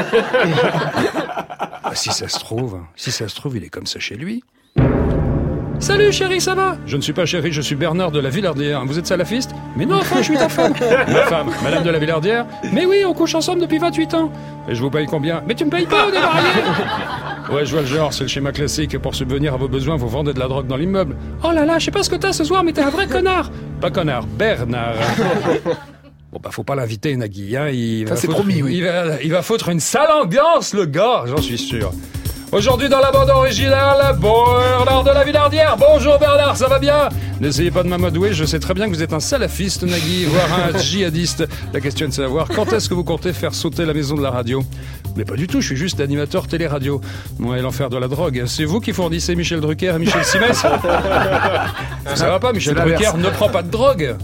[1.84, 4.44] Ah, si ça se trouve, si ça se trouve, il est comme ça chez lui.
[5.82, 6.78] Salut chérie, ça va?
[6.86, 8.86] Je ne suis pas chérie, je suis Bernard de la Villardière.
[8.86, 9.52] Vous êtes salafiste?
[9.76, 10.74] Mais non, enfin, je suis ta femme.
[11.08, 14.32] Ma femme, madame de la Villardière Mais oui, on couche ensemble depuis 28 ans.
[14.70, 15.42] Et je vous paye combien?
[15.48, 16.48] Mais tu me payes pas, on est mariés
[17.52, 18.98] Ouais, je vois le genre, c'est le schéma classique.
[19.00, 21.16] Pour subvenir à vos besoins, vous vendez de la drogue dans l'immeuble.
[21.44, 23.08] Oh là là, je sais pas ce que t'as ce soir, mais t'es un vrai
[23.08, 23.50] connard
[23.82, 24.94] Pas connard, Bernard
[26.32, 28.76] Bon bah faut pas l'inviter Nagui, hein, il Ça, va foutre- promis, oui.
[28.78, 31.92] Il va, il va foutre une sale ambiance le gars, j'en suis sûr.
[32.52, 35.78] Aujourd'hui dans la bande originale, Bernard de la Villardière.
[35.78, 37.08] Bonjour Bernard, ça va bien?
[37.40, 40.48] N'essayez pas de m'amadouer, je sais très bien que vous êtes un salafiste Nagui, voire
[40.68, 41.48] un djihadiste.
[41.72, 44.22] La question est de savoir quand est-ce que vous comptez faire sauter la maison de
[44.22, 44.64] la radio?
[45.16, 47.00] Mais pas du tout, je suis juste animateur télé-radio.
[47.40, 48.44] Ouais, l'enfer de la drogue.
[48.48, 50.58] C'est vous qui fournissez Michel Drucker et Michel Simès?
[52.16, 52.76] Ça va pas, Michel.
[52.76, 54.18] Drucker ne prend pas de drogue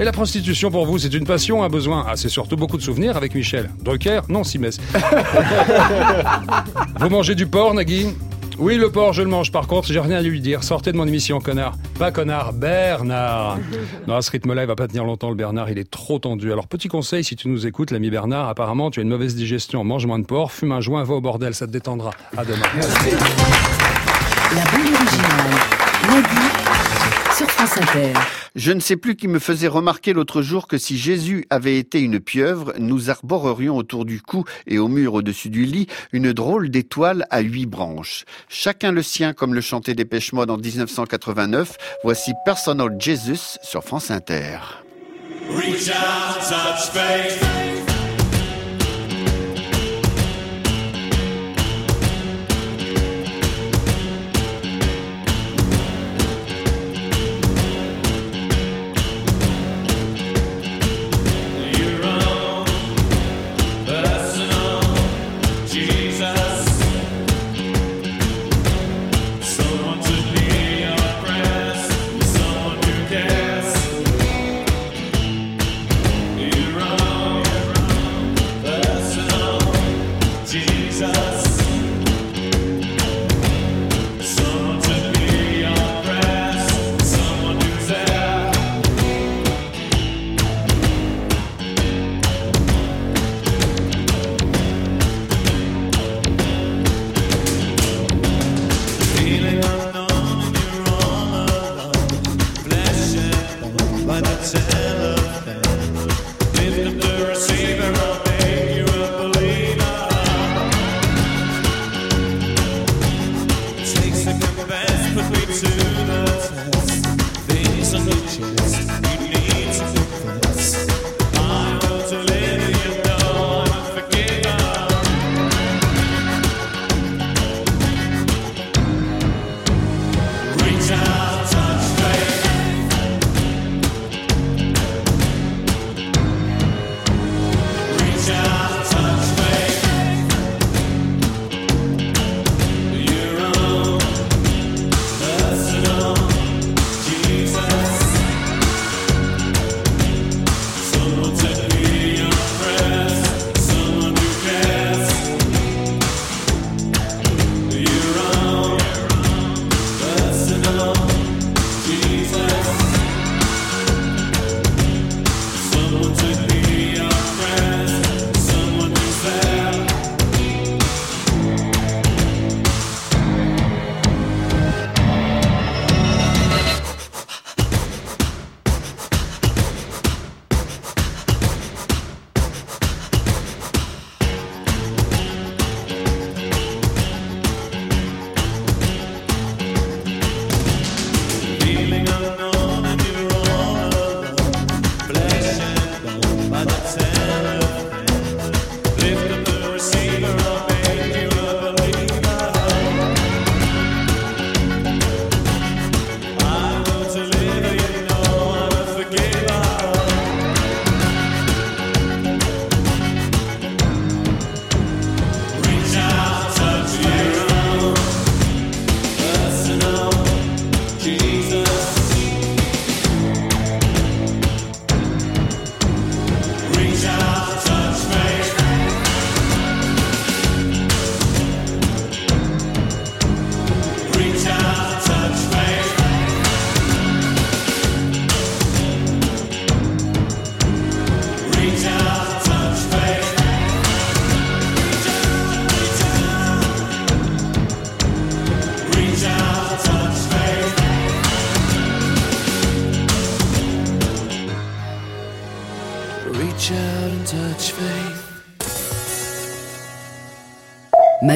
[0.00, 2.06] et la prostitution pour vous, c'est une passion, un besoin?
[2.08, 3.68] Ah, c'est surtout beaucoup de souvenirs avec Michel.
[3.82, 4.22] Drucker?
[4.30, 4.78] Non, Simès.
[6.98, 8.06] vous mangez du porc, Nagui?
[8.58, 9.52] Oui, le porc, je le mange.
[9.52, 10.64] Par contre, j'ai rien à lui dire.
[10.64, 11.76] Sortez de mon émission, connard.
[11.98, 13.58] Pas connard, Bernard.
[14.06, 15.68] Non, à ce rythme-là, il va pas tenir longtemps, le Bernard.
[15.70, 16.50] Il est trop tendu.
[16.50, 19.84] Alors, petit conseil, si tu nous écoutes, l'ami Bernard, apparemment, tu as une mauvaise digestion.
[19.84, 22.12] Mange moins de porc, fume un joint, va au bordel, ça te détendra.
[22.36, 22.66] À demain.
[24.54, 26.49] La bande originale.
[27.60, 28.14] France Inter.
[28.56, 32.00] Je ne sais plus qui me faisait remarquer l'autre jour que si Jésus avait été
[32.00, 36.70] une pieuvre, nous arborerions autour du cou et au mur au-dessus du lit une drôle
[36.70, 38.24] d'étoile à huit branches.
[38.48, 41.76] Chacun le sien, comme le chantait Dépêche Mode en 1989.
[42.02, 44.56] Voici Personal Jesus sur France Inter.
[45.50, 47.79] Reach out, touch faith.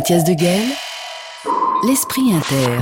[0.04, 0.68] Mathias de Guel,
[1.86, 2.76] l'esprit inter.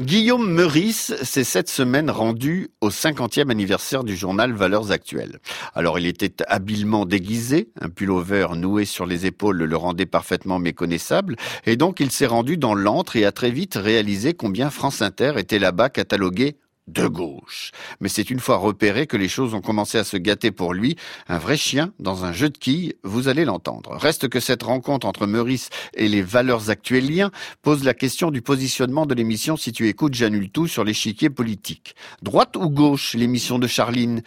[0.00, 5.38] Guillaume Meurice s'est cette semaine rendu au 50e anniversaire du journal Valeurs Actuelles.
[5.76, 11.36] Alors il était habilement déguisé, un pullover noué sur les épaules le rendait parfaitement méconnaissable,
[11.66, 15.34] et donc il s'est rendu dans l'antre et a très vite réalisé combien France Inter
[15.36, 16.56] était là-bas catalogué
[16.92, 17.72] de gauche.
[18.00, 20.96] Mais c'est une fois repéré que les choses ont commencé à se gâter pour lui.
[21.28, 23.96] Un vrai chien dans un jeu de quilles, vous allez l'entendre.
[23.96, 27.30] Reste que cette rencontre entre Meurice et les valeurs actueliens
[27.62, 31.94] pose la question du positionnement de l'émission si tu écoutes J'annule tout sur l'échiquier politique.
[32.22, 34.22] Droite ou gauche, l'émission de Charline?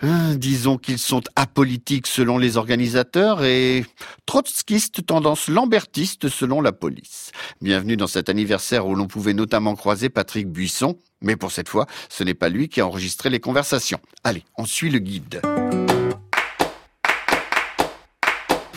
[0.00, 3.84] Hein, Disons qu'ils sont apolitiques selon les organisateurs et
[4.26, 7.32] trotskistes tendance lambertiste selon la police.
[7.60, 11.86] Bienvenue dans cet anniversaire où l'on pouvait notamment croiser Patrick Buisson, mais pour cette fois,
[12.08, 13.98] ce n'est pas lui qui a enregistré les conversations.
[14.22, 15.40] Allez, on suit le guide.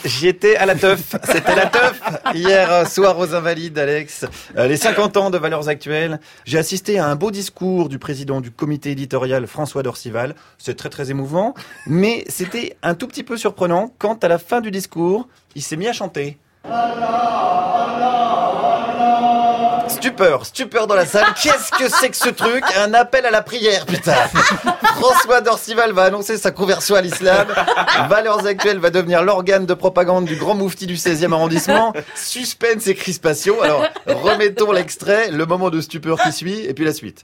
[0.05, 1.15] J'y étais à la teuf.
[1.23, 2.01] C'était la teuf.
[2.33, 4.25] Hier soir aux Invalides, Alex.
[4.55, 6.21] Euh, les 50 ans de Valeurs Actuelles.
[6.45, 10.35] J'ai assisté à un beau discours du président du comité éditorial François Dorcival.
[10.57, 11.53] C'est très très émouvant.
[11.87, 15.75] Mais c'était un tout petit peu surprenant quand à la fin du discours, il s'est
[15.75, 16.37] mis à chanter.
[19.87, 21.25] Stupeur, stupeur dans la salle.
[21.41, 22.63] Qu'est-ce que c'est que ce truc?
[22.77, 24.13] Un appel à la prière, putain.
[24.95, 27.47] François Dorcival va annoncer sa conversion à l'islam.
[28.09, 31.93] Valeurs actuelles va devenir l'organe de propagande du grand moufti du 16e arrondissement.
[32.15, 33.61] Suspense et crispation.
[33.61, 37.23] Alors, remettons l'extrait, le moment de stupeur qui suit, et puis la suite.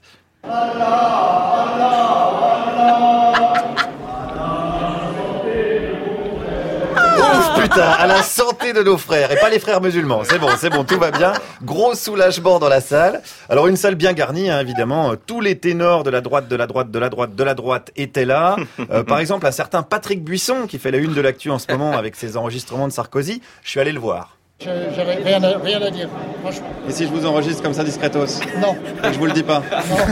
[7.64, 10.22] Putain, à la santé de nos frères et pas les frères musulmans.
[10.24, 11.32] C'est bon, c'est bon, tout va bien.
[11.62, 13.22] Gros soulagement dans la salle.
[13.48, 15.14] Alors une salle bien garnie, hein, évidemment.
[15.26, 17.90] Tous les ténors de la droite, de la droite, de la droite, de la droite
[17.96, 18.56] étaient là.
[18.90, 21.70] Euh, par exemple, un certain Patrick Buisson qui fait la une de l'actu en ce
[21.72, 23.40] moment avec ses enregistrements de Sarkozy.
[23.62, 24.36] Je suis allé le voir.
[24.60, 26.08] Rien à, rien à dire,
[26.40, 26.68] franchement.
[26.88, 28.76] Et si je vous enregistre comme ça discretos Non.
[29.02, 29.62] Et que je vous le dis pas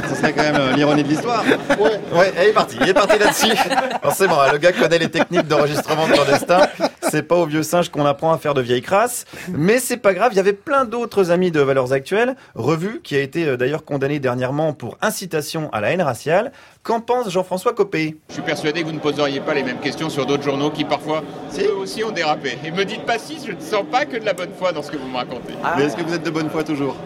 [0.09, 1.45] Ce serait quand même euh, l'ironie de l'histoire.
[1.79, 2.01] Ouais.
[2.13, 2.77] Ouais, il est parti.
[2.81, 3.57] Il est parti là-dessus.
[4.03, 6.67] Forcément, hein, le gars connaît les techniques d'enregistrement clandestin.
[7.09, 9.27] C'est pas au vieux singe qu'on apprend à faire de vieilles crasses.
[9.49, 10.33] Mais c'est pas grave.
[10.33, 12.35] Il y avait plein d'autres amis de Valeurs Actuelles.
[12.55, 16.53] Revue, qui a été euh, d'ailleurs condamné dernièrement pour incitation à la haine raciale.
[16.83, 18.17] Qu'en pense Jean-François Copé?
[18.29, 20.85] Je suis persuadé que vous ne poseriez pas les mêmes questions sur d'autres journaux qui
[20.85, 21.23] parfois
[21.61, 22.59] eux aussi ont dérapé.
[22.65, 24.83] Et me dites pas si, je ne sens pas que de la bonne foi dans
[24.83, 25.55] ce que vous me racontez.
[25.77, 26.97] Mais est-ce que vous êtes de bonne foi toujours?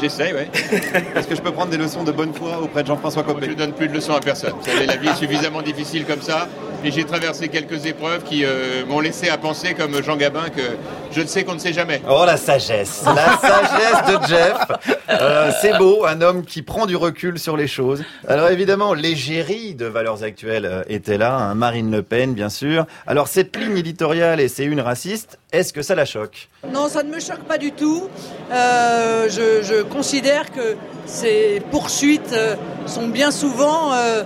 [0.00, 0.48] J'essaye, ouais.
[1.16, 3.46] Est-ce que je peux prendre des leçons de bonne foi auprès de Jean-François Copé?
[3.46, 4.52] Je ne donne plus de leçons à personne.
[4.52, 6.48] Vous savez, la vie est suffisamment difficile comme ça.
[6.84, 10.62] Et j'ai traversé quelques épreuves qui euh, m'ont laissé à penser, comme Jean Gabin, que
[11.10, 12.02] je ne sais qu'on ne sait jamais.
[12.08, 14.90] Oh la sagesse, la sagesse de Jeff.
[15.08, 18.04] Euh, c'est beau, un homme qui prend du recul sur les choses.
[18.28, 22.86] Alors évidemment, l'égérie de Valeurs Actuelles euh, était là, hein, Marine Le Pen bien sûr.
[23.06, 26.48] Alors cette ligne éditoriale et c'est une raciste, est-ce que ça la choque?
[26.72, 28.08] Non, ça ne me choque pas du tout.
[28.50, 32.56] Euh, je, je considère que ces poursuites euh,
[32.86, 34.24] sont bien souvent euh,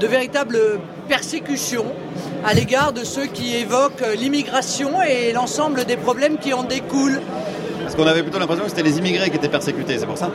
[0.00, 0.58] de véritables
[1.08, 1.86] persécutions
[2.44, 7.20] à l'égard de ceux qui évoquent l'immigration et l'ensemble des problèmes qui en découlent.
[7.82, 10.30] Parce qu'on avait plutôt l'impression que c'était les immigrés qui étaient persécutés, c'est pour ça?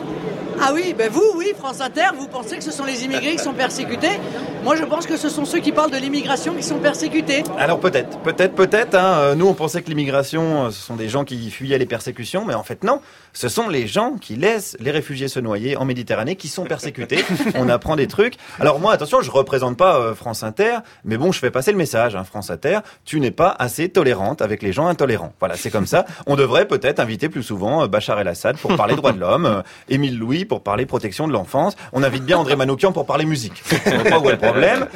[0.62, 3.40] Ah oui, ben vous, oui, France Inter, vous pensez que ce sont les immigrés qui
[3.44, 4.20] sont persécutés?
[4.64, 7.44] Moi, je pense que ce sont ceux qui parlent de l'immigration qui sont persécutés.
[7.58, 8.96] Alors peut-être, peut-être, peut-être.
[8.96, 9.20] Hein.
[9.20, 12.44] Euh, Nous, on pensait que l'immigration, euh, ce sont des gens qui fuyaient les persécutions,
[12.46, 13.00] mais en fait non.
[13.34, 17.24] Ce sont les gens qui laissent les réfugiés se noyer en Méditerranée qui sont persécutés.
[17.56, 18.36] on apprend des trucs.
[18.60, 21.78] Alors moi, attention, je représente pas euh, France Inter, mais bon, je fais passer le
[21.78, 22.16] message.
[22.16, 25.34] Hein, France Inter, tu n'es pas assez tolérante avec les gens intolérants.
[25.40, 26.06] Voilà, c'est comme ça.
[26.26, 29.62] On devrait peut-être inviter plus souvent euh, Bachar el-Assad pour parler droits de l'homme, euh,
[29.90, 31.76] Émile Louis pour parler protection de l'enfance.
[31.94, 33.64] On invite bien André Manoukian pour parler musique.
[34.10, 34.88] Pas où est le problème.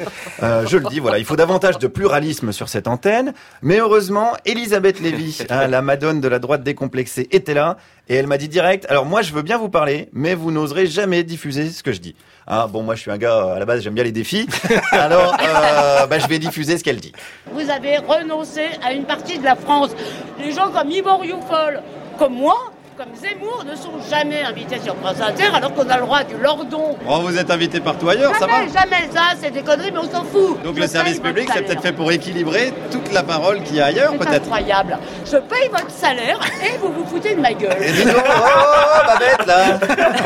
[0.42, 3.32] Euh, je le dis, voilà, il faut davantage de pluralisme sur cette antenne.
[3.62, 7.76] Mais heureusement, Elisabeth Lévy, hein, la madone de la droite décomplexée, était là.
[8.08, 10.86] Et elle m'a dit direct, alors moi je veux bien vous parler, mais vous n'oserez
[10.86, 12.14] jamais diffuser ce que je dis.
[12.46, 14.46] Ah, bon, moi je suis un gars, à la base j'aime bien les défis.
[14.92, 17.12] Alors, euh, bah, je vais diffuser ce qu'elle dit.
[17.50, 19.90] Vous avez renoncé à une partie de la France.
[20.38, 21.80] Les gens comme Yvon Rioufol,
[22.18, 26.02] comme moi, comme Zemmour, ne sont jamais invités sur France Inter alors qu'on a le
[26.02, 26.96] droit du lordon.
[27.08, 29.98] Oh, vous êtes invité partout ailleurs, ça va Jamais, jamais ça, c'est des conneries, mais
[29.98, 30.62] on s'en fout.
[30.62, 33.80] Donc Je le service public, c'est peut-être fait pour équilibrer toute la parole qu'il y
[33.80, 34.42] a ailleurs, C'est peut-être.
[34.44, 34.98] incroyable.
[35.24, 37.76] Je paye votre salaire et vous vous foutez de ma gueule.
[37.82, 39.78] Et dis donc, oh, oh, oh, Babette, là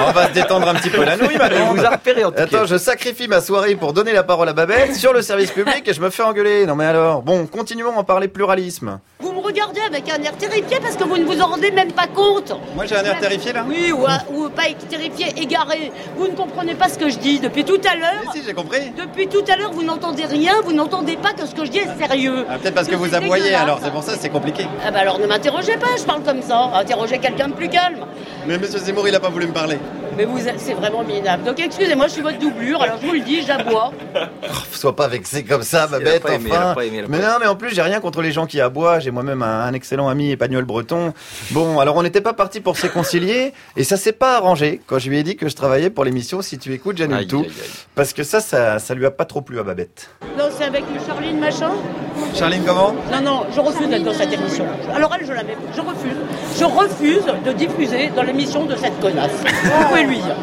[0.06, 1.74] On va se détendre un petit peu la nouille, madame.
[1.74, 4.52] vous a repéré, en tout Attends, je sacrifie ma soirée pour donner la parole à
[4.52, 6.66] Babette sur le service public et je me fais engueuler.
[6.66, 8.98] Non mais alors, bon, continuons à en parler pluralisme.
[9.20, 11.92] Vous me regardez avec un air terrifié parce que vous ne vous en rendez même
[11.92, 12.52] pas compte.
[12.74, 15.92] Moi, j'ai un air terrifié, là Oui, ou, pas terrifié, égaré.
[16.16, 18.32] Vous ne comprenez pas ce que je dis depuis tout à l'heure.
[18.32, 18.92] Si, j'ai compris.
[18.96, 21.78] Depuis tout à l'heure, vous n'entendez rien, vous n'entendez pas que ce que je dis
[21.78, 22.46] est sérieux.
[22.48, 24.66] Ah, Peut-être parce que vous aboyez, alors c'est pour ça, c'est compliqué.
[24.86, 26.70] Ah bah alors ne m'interrogez pas, je parle comme ça.
[26.74, 28.04] Interrogez quelqu'un de plus calme.
[28.46, 29.78] Mais Monsieur Zemmour, il a pas voulu me parler.
[30.16, 31.44] Mais vous, c'est vraiment minable.
[31.44, 33.92] Donc excusez-moi, je suis votre doublure, alors je vous le dis, j'aboie.
[34.72, 36.80] Sois pas vexé comme ça, ma bête, aimé, enfin.
[36.80, 38.98] aimé, mais pas non, mais en plus, j'ai rien contre les gens qui aboient.
[39.00, 41.12] J'ai moi-même un, un excellent ami espagnol breton.
[41.50, 44.98] Bon, alors on n'était pas parti pour se réconcilier, et ça s'est pas arrangé quand
[44.98, 47.40] je lui ai dit que je travaillais pour l'émission Si tu écoutes, j'annule tout.
[47.40, 47.70] aïe, aïe.
[47.94, 50.10] Parce que ça, ça, ça lui a pas trop plu à Babette.
[50.36, 51.70] Non, c'est avec une Charline machin
[52.34, 54.66] Charline, comment Non, non, je refuse d'être dans cette émission.
[54.94, 55.56] Alors elle, je la mets.
[55.74, 56.16] Je refuse.
[56.58, 59.30] Je refuse de diffuser dans l'émission de cette connasse.
[59.64, 60.36] Vous pouvez lui dire.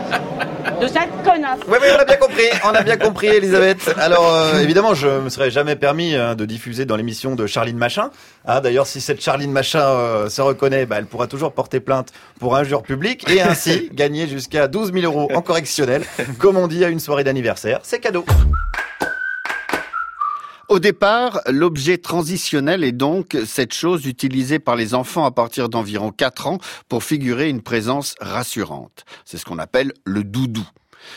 [0.82, 1.60] De cette connasse.
[1.68, 3.94] Oui, oui, on a bien compris, on a bien compris, Elisabeth.
[4.00, 7.78] Alors, euh, évidemment, je me serais jamais permis hein, de diffuser dans l'émission de Charline
[7.78, 8.10] Machin.
[8.46, 12.10] Ah, D'ailleurs, si cette Charline Machin euh, se reconnaît, bah, elle pourra toujours porter plainte
[12.40, 16.04] pour injure publique et ainsi gagner jusqu'à 12 000 euros en correctionnel,
[16.40, 17.80] comme on dit à une soirée d'anniversaire.
[17.84, 18.26] C'est cadeau.
[20.68, 26.12] Au départ, l'objet transitionnel est donc cette chose utilisée par les enfants à partir d'environ
[26.12, 26.58] 4 ans
[26.90, 29.06] pour figurer une présence rassurante.
[29.26, 30.68] C'est ce qu'on appelle le doudou.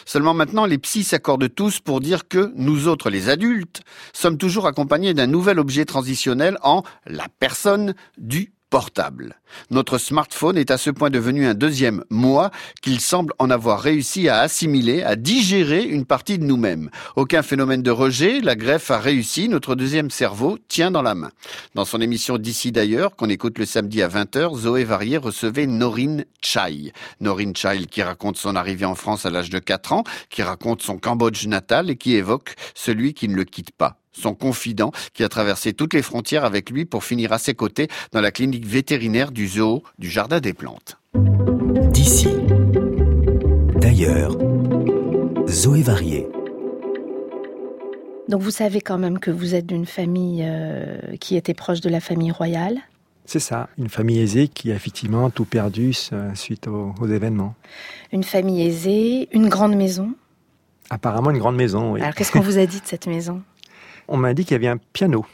[0.04, 3.80] Seulement maintenant, les psys s'accordent tous pour dire que nous autres, les adultes,
[4.12, 9.40] sommes toujours accompagnés d'un nouvel objet transitionnel en la personne du portable.
[9.70, 12.50] Notre smartphone est à ce point devenu un deuxième moi
[12.82, 16.90] qu'il semble en avoir réussi à assimiler, à digérer une partie de nous-mêmes.
[17.16, 21.30] Aucun phénomène de rejet, la greffe a réussi, notre deuxième cerveau tient dans la main.
[21.74, 26.24] Dans son émission D'ici d'ailleurs, qu'on écoute le samedi à 20h, Zoé Varier recevait Norine
[26.40, 26.92] Chai.
[27.20, 30.82] Norine Chai qui raconte son arrivée en France à l'âge de 4 ans, qui raconte
[30.82, 35.24] son Cambodge natal et qui évoque celui qui ne le quitte pas son confident qui
[35.24, 38.66] a traversé toutes les frontières avec lui pour finir à ses côtés dans la clinique
[38.66, 40.98] vétérinaire du zoo du Jardin des Plantes.
[41.92, 42.28] D'ici.
[43.76, 44.36] D'ailleurs.
[45.48, 46.28] Zoé Varier.
[48.28, 51.88] Donc vous savez quand même que vous êtes d'une famille euh, qui était proche de
[51.88, 52.78] la famille royale?
[53.24, 57.54] C'est ça, une famille aisée qui a effectivement tout perdu euh, suite aux, aux événements.
[58.12, 60.12] Une famille aisée, une grande maison?
[60.90, 62.00] Apparemment une grande maison, oui.
[62.02, 63.42] Alors qu'est-ce qu'on vous a dit de cette maison?
[64.08, 65.24] On m'a dit qu'il y avait un piano.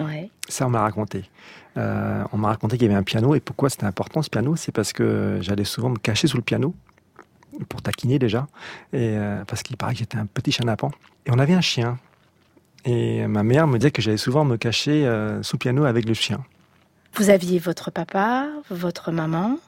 [0.00, 0.28] Ouais.
[0.48, 1.24] Ça, on m'a raconté.
[1.76, 3.34] Euh, on m'a raconté qu'il y avait un piano.
[3.34, 4.56] Et pourquoi c'était important ce piano?
[4.56, 6.74] C'est parce que j'allais souvent me cacher sous le piano,
[7.68, 8.46] pour taquiner déjà,
[8.92, 10.90] et euh, parce qu'il paraît que j'étais un petit chenapan.
[11.26, 11.98] Et on avait un chien.
[12.84, 16.06] Et ma mère me disait que j'allais souvent me cacher euh, sous le piano avec
[16.06, 16.44] le chien.
[17.14, 19.58] Vous aviez votre papa, votre maman,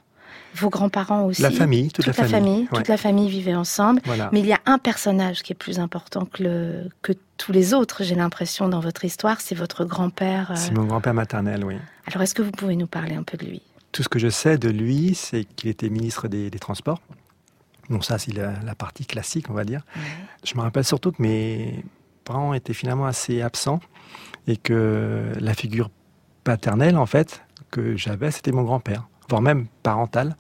[0.55, 1.43] vos grands-parents aussi.
[1.43, 2.78] La famille, toute la famille, ouais.
[2.78, 4.01] Toute la famille vivait ensemble.
[4.05, 4.30] Voilà.
[4.32, 7.74] Mais il y a un personnage qui est plus important que, le, que tous les
[7.74, 10.53] autres, j'ai l'impression, dans votre histoire, c'est votre grand-père.
[10.53, 10.57] euh.
[10.57, 11.76] C'est mon grand-père maternel, oui.
[12.07, 13.62] Alors est-ce que vous pouvez nous parler un peu de lui?
[13.93, 17.01] Tout ce que je sais de lui, c'est qu'il était ministre des, des Transports.
[17.91, 19.82] Donc ça, c'est la, la, partie classique, on va dire.
[20.45, 21.84] Je me rappelle surtout que mes
[22.24, 23.80] parents étaient finalement assez absents
[24.49, 25.91] et que la figure
[26.45, 30.37] paternelle, en fait, que j'avais, c'était mon grand-père, voire même parental,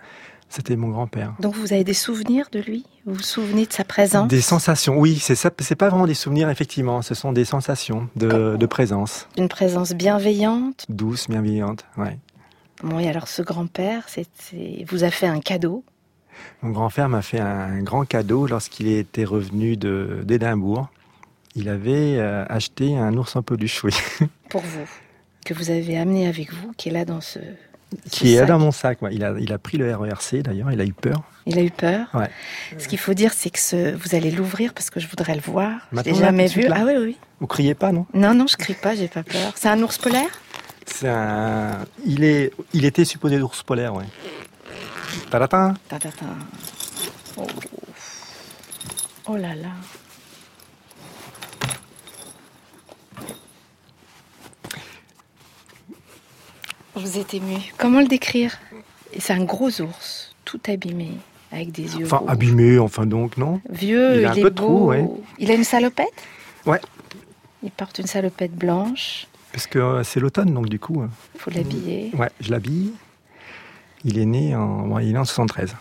[0.48, 1.34] c'était mon grand-père.
[1.40, 2.86] Donc vous avez des souvenirs de lui?
[3.04, 4.28] Vous vous souvenez de sa présence?
[4.28, 5.34] Des sensations, oui, c'est.
[5.34, 7.02] C'est pas vraiment des souvenirs, effectivement.
[7.02, 9.28] Ce sont des sensations de, de présence.
[9.36, 10.86] Une présence bienveillante?
[10.88, 12.18] Douce, bienveillante, ouais.
[12.82, 14.06] Bon, et alors ce grand-père,
[14.88, 15.84] vous a fait un cadeau?
[16.62, 20.88] Mon grand-père m'a fait un grand cadeau lorsqu'il était revenu d'Édimbourg.
[21.54, 23.92] Il avait euh, acheté un ours en peluche, oui.
[24.50, 24.86] Pour vous
[25.46, 27.38] que vous avez amené avec vous, qui est là dans ce.
[28.10, 29.14] Qui est dans mon sac, ouais.
[29.14, 31.22] il, a, il a pris le RERC d'ailleurs, il a eu peur.
[31.46, 32.30] Il a eu peur ouais.
[32.78, 35.40] Ce qu'il faut dire, c'est que ce, vous allez l'ouvrir parce que je voudrais le
[35.40, 35.72] voir.
[35.92, 36.66] Maintenant, je l'ai jamais vu.
[36.70, 37.16] Ah oui, oui.
[37.40, 38.06] Vous criez pas, non?
[38.14, 39.52] Non, non, je crie pas, j'ai pas peur.
[39.54, 40.30] C'est un ours polaire?
[40.86, 41.84] C'est un.
[42.04, 42.52] Il, est...
[42.72, 44.04] il était supposé d'ours polaire, oui.
[45.30, 46.26] Tadatin Tadatin.
[47.36, 47.46] Oh.
[49.28, 49.68] oh là là.
[56.96, 57.56] Vous êtes ému.
[57.78, 58.58] Comment le décrire?
[59.18, 61.10] C'est un gros ours, tout abîmé,
[61.52, 62.06] avec des yeux.
[62.06, 62.30] Enfin, rouges.
[62.30, 63.60] abîmé, enfin donc, non?
[63.70, 64.66] Vieux, il, a un il peu est de beau.
[64.66, 65.04] trou, ouais.
[65.38, 66.12] Il a une salopette?
[66.64, 66.80] Ouais.
[67.62, 69.26] Il porte une salopette blanche.
[69.52, 71.04] Parce que euh, c'est l'automne, donc du coup.
[71.34, 72.10] Il faut l'habiller.
[72.14, 72.92] Ouais, je l'habille.
[74.04, 75.74] Il est né en, bon, il est né en 73.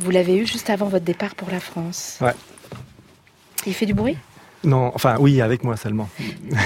[0.00, 2.18] Vous l'avez eu juste avant votre départ pour la France.
[2.20, 2.34] Ouais.
[3.66, 4.16] Il fait du bruit?
[4.64, 6.08] Non, enfin oui, avec moi seulement.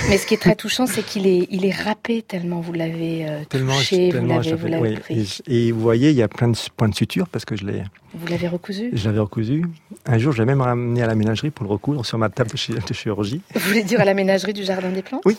[0.09, 3.29] Mais ce qui est très touchant, c'est qu'il est, il est râpé tellement vous l'avez
[3.29, 4.97] euh, Tellement, touché, vous tellement l'avez, vous l'avez oui.
[4.99, 5.41] pris.
[5.47, 7.67] Et, et vous voyez, il y a plein de points de suture parce que je
[7.67, 7.83] l'ai,
[8.15, 8.91] Vous l'avez recousu?
[8.93, 9.65] je l'avais recousu.
[10.07, 12.51] Un jour, je l'ai même ramené à la ménagerie pour le recoudre sur ma table
[12.51, 13.43] de chirurgie.
[13.55, 15.23] Vous voulez dire à la ménagerie du Jardin des Plantes?
[15.27, 15.37] Oui.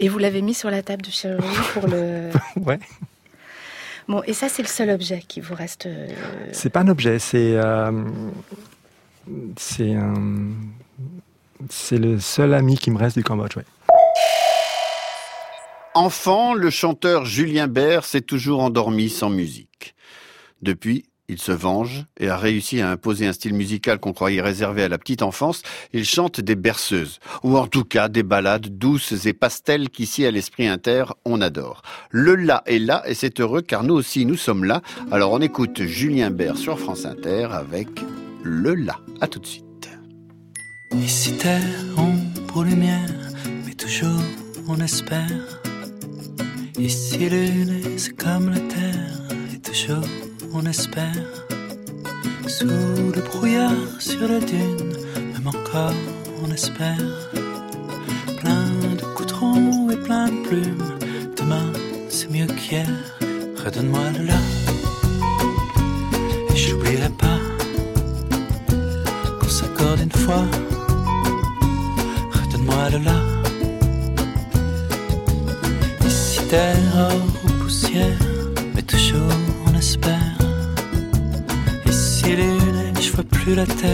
[0.00, 2.30] Et vous l'avez mis sur la table de chirurgie pour le...
[2.64, 2.78] Ouais.
[4.08, 5.86] Bon, et ça, c'est le seul objet qui vous reste...
[5.86, 6.08] euh,
[6.52, 7.90] C'est pas un objet, c'est euh,
[9.56, 10.14] c'est un
[11.70, 13.56] c'est le seul ami qui me reste du Cambodge.
[13.56, 13.64] Ouais.
[15.94, 19.94] Enfant, le chanteur Julien Bert s'est toujours endormi sans musique.
[20.60, 24.82] Depuis, il se venge et a réussi à imposer un style musical qu'on croyait réservé
[24.82, 25.62] à la petite enfance.
[25.92, 30.30] Il chante des berceuses, ou en tout cas des ballades douces et pastelles qu'ici à
[30.30, 31.82] l'Esprit Inter, on adore.
[32.10, 34.82] Le là est là et c'est heureux car nous aussi nous sommes là.
[35.10, 37.88] Alors on écoute Julien Bert sur France Inter avec
[38.42, 38.98] Le là.
[39.20, 39.63] À tout de suite.
[41.02, 41.60] Ici terre,
[41.96, 43.10] ombre, lumière,
[43.66, 44.22] mais toujours
[44.68, 45.60] on espère.
[46.78, 49.20] Ici lune, c'est comme la terre,
[49.54, 50.08] et toujours
[50.52, 51.46] on espère.
[52.46, 54.92] Sous le brouillard sur la dune,
[55.32, 55.94] même encore
[56.42, 57.30] on espère.
[58.40, 58.66] Plein
[58.98, 60.98] de goudron et plein de plumes,
[61.36, 61.72] demain
[62.08, 62.88] c'est mieux qu'hier.
[63.64, 64.38] Redonne-moi le là,
[83.66, 83.93] vois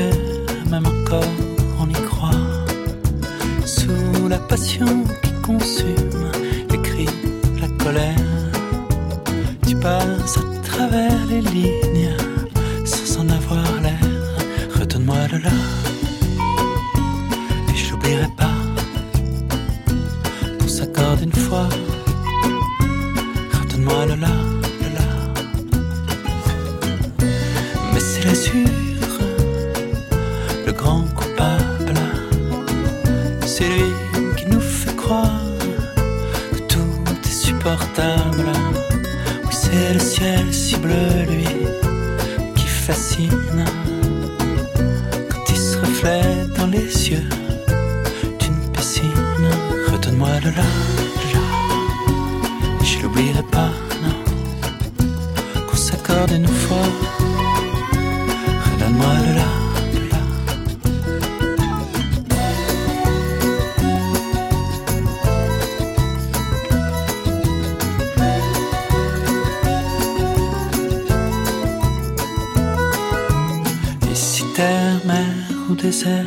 [75.06, 75.24] mer
[75.68, 76.26] ou désert,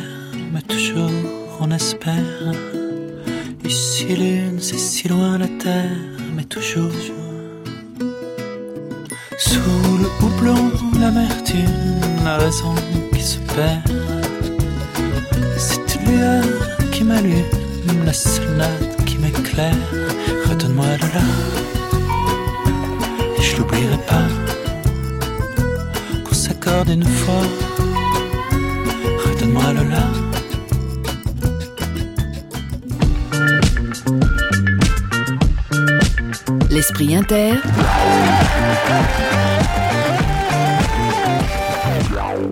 [0.52, 1.10] mais toujours
[1.60, 2.52] on espère.
[3.64, 5.98] Ici lune, c'est si loin la terre,
[6.34, 6.90] mais toujours.
[9.38, 10.70] Sous le houblon,
[11.00, 12.74] l'amertume, la raison
[13.12, 13.82] qui se perd.
[15.56, 16.44] Cette lueur
[16.92, 17.44] qui m'allume,
[17.86, 18.12] la
[18.58, 19.74] note qui m'éclaire.
[20.48, 21.26] Redonne-moi le là,
[23.38, 24.28] et je l'oublierai pas.
[26.24, 27.73] Qu'on s'accorde une fois.
[36.70, 37.54] L'esprit inter.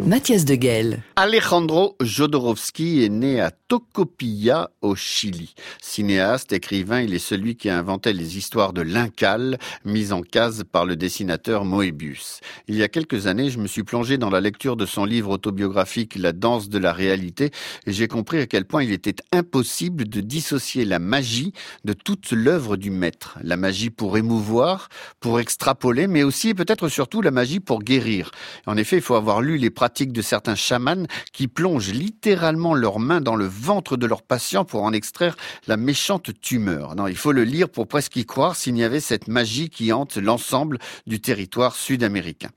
[0.06, 1.02] Mathias de Guel.
[1.14, 5.54] Alejandro Jodorowsky est né à Tocopilla, au Chili.
[5.80, 10.64] Cinéaste, écrivain, il est celui qui a inventé les histoires de l'Incal, mises en case
[10.70, 12.40] par le dessinateur Moebius.
[12.66, 15.30] Il y a quelques années, je me suis plongé dans la lecture de son livre
[15.30, 17.52] autobiographique La danse de la réalité
[17.86, 21.52] et j'ai compris à quel point il était impossible de dissocier la magie
[21.84, 23.38] de toute l'œuvre du maître.
[23.42, 24.88] La magie pour émouvoir,
[25.20, 28.32] pour extrapoler, mais aussi et peut-être surtout la magie pour guérir.
[28.66, 32.98] En effet, il faut avoir lu les pratiques de certains chamans qui plongent littéralement leurs
[32.98, 35.36] mains dans le ventre de leurs patients pour en extraire
[35.66, 36.94] la méchante tumeur.
[36.96, 39.92] Non, il faut le lire pour presque y croire s'il y avait cette magie qui
[39.92, 42.48] hante l'ensemble du territoire sud-américain.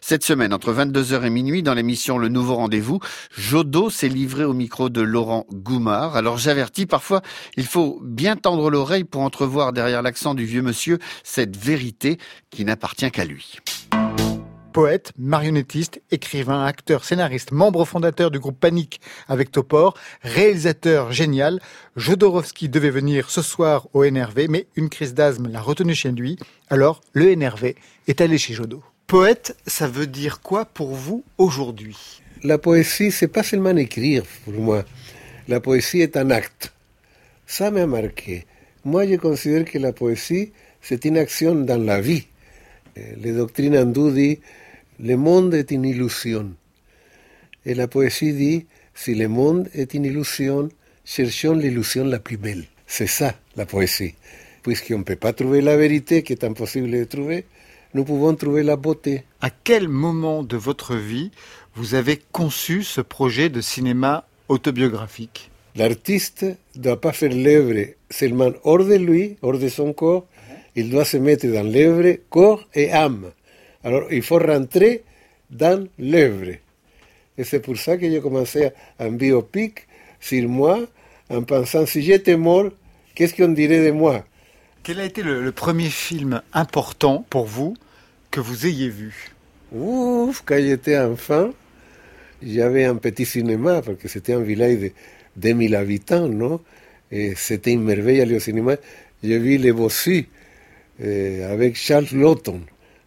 [0.00, 2.98] Cette semaine, entre 22h et minuit, dans l'émission Le Nouveau Rendez-vous,
[3.36, 6.16] Jodo s'est livré au micro de Laurent Goumard.
[6.16, 7.22] Alors j'avertis, parfois,
[7.56, 12.18] il faut bien tendre l'oreille pour entrevoir derrière l'accent du vieux monsieur cette vérité
[12.50, 13.58] qui n'appartient qu'à lui.
[14.72, 21.60] Poète, marionnettiste, écrivain, acteur, scénariste, membre fondateur du groupe Panique avec Topor, réalisateur génial,
[21.96, 26.38] Jodorowsky devait venir ce soir au NRV, mais une crise d'asthme l'a retenu chez lui.
[26.68, 27.74] Alors, le NRV
[28.06, 28.80] est allé chez Jodo.
[29.08, 32.22] Poète, ça veut dire quoi pour vous aujourd'hui?
[32.44, 34.84] La poésie, c'est pas seulement écrire pour moi.
[35.48, 36.72] la poésie est un acte.
[37.44, 38.46] Ça m'a marqué.
[38.84, 42.28] Moi, je considère que la poésie, c'est une action dans la vie.
[42.96, 44.38] Eh, Les doctrines hindoues disent
[44.98, 46.52] le monde est une illusion.
[47.64, 50.68] Et la poésie dit si le monde est une illusion,
[51.04, 52.64] cherchons l'illusion la plus belle.
[52.86, 54.14] C'est ça, la poésie.
[54.62, 57.46] Puisqu'on ne peut pas trouver la vérité, qui est impossible de trouver,
[57.94, 59.24] nous pouvons trouver la beauté.
[59.40, 61.30] À quel moment de votre vie
[61.74, 65.50] vous avez conçu ce projet de cinéma autobiographique?
[65.76, 66.42] L'artiste
[66.76, 70.26] ne doit pas faire l'œuvre seulement hors de lui, hors de son corps,
[70.76, 73.32] il doit se mettre dans l'œuvre corps et âme.
[73.82, 75.02] Alors il faut rentrer
[75.50, 76.52] dans l'œuvre.
[77.38, 79.86] Et c'est pour ça que j'ai commencé un biopic
[80.20, 80.80] sur moi
[81.30, 82.70] en pensant si j'étais mort,
[83.14, 84.24] qu'est-ce qu'on dirait de moi?
[84.82, 87.76] Quel a été le, le premier film important pour vous
[88.30, 89.30] que vous ayez vu?
[89.72, 91.50] Ouf, quand j'étais enfant,
[92.42, 94.92] j'avais un petit cinéma, parce que c'était un village de
[95.36, 96.60] 2000 habitants, non?
[97.12, 98.76] Et c'était une merveille aller au cinéma.
[99.22, 100.28] J'ai vu Les Bossus
[101.02, 102.60] euh, avec Charles Lawton,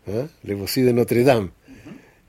[0.10, 1.50] hein, Les Bossus de Notre-Dame.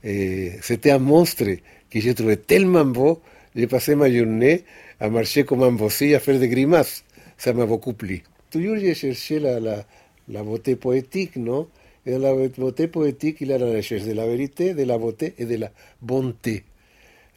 [0.03, 1.45] C'était un monstre
[1.91, 3.23] que j'ai trouvé tellement beau.
[3.57, 4.65] J'ai passé ma journée
[5.01, 7.05] à marcher comme un bossu, à faire des grimaces.
[7.39, 8.23] Ça m'a beaucoup plu.
[8.51, 9.85] Toujours j'ai cherché la, la,
[10.29, 11.69] la beauté poétique, non
[12.05, 14.99] Et dans la beauté poétique, il y a la recherche de la vérité, de la
[14.99, 15.71] beauté et de la
[16.03, 16.65] bonté.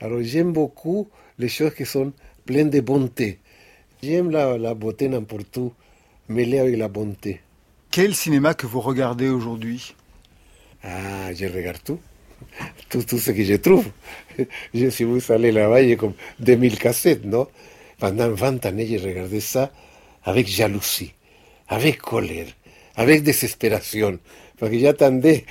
[0.02, 1.08] Alors j'aime beaucoup
[1.40, 2.12] les choses qui sont
[2.46, 3.40] pleines de bonté.
[4.04, 5.72] J'aime la, la beauté n'importe où,
[6.28, 7.42] mêlée avec la bonté.
[7.98, 9.96] Quel est le cinéma que vous regardez aujourd'hui?
[10.84, 12.00] Ah, je regarde tout.
[12.90, 13.88] Tout, tout ce que je trouve.
[14.72, 17.48] Je, si vous allez là-bas, a comme 2000 cassettes, non?
[17.98, 19.72] Pendant 20 années, j'ai regardé ça
[20.24, 21.16] avec jalousie,
[21.70, 22.46] avec colère,
[22.96, 24.20] avec désespération.
[24.60, 25.46] Parce que j'attendais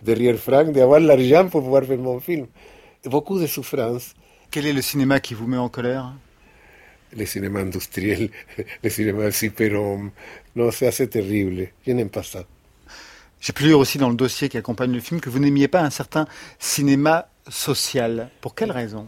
[0.00, 2.46] derrière Franck d'avoir l'argent pour pouvoir faire mon film.
[3.04, 4.14] Beaucoup de souffrance.
[4.50, 6.14] Quel est le cinéma qui vous met en colère?
[7.14, 8.30] Le cinéma industriel,
[8.82, 10.10] le cinéma super-homme.
[10.56, 11.68] Non, c'est assez terrible.
[11.86, 12.44] Je n'aime pas ça.
[13.42, 15.82] J'ai pu lire aussi dans le dossier qui accompagne le film que vous n'aimiez pas
[15.82, 16.26] un certain
[16.58, 18.30] cinéma social.
[18.40, 19.06] Pour quelle raison?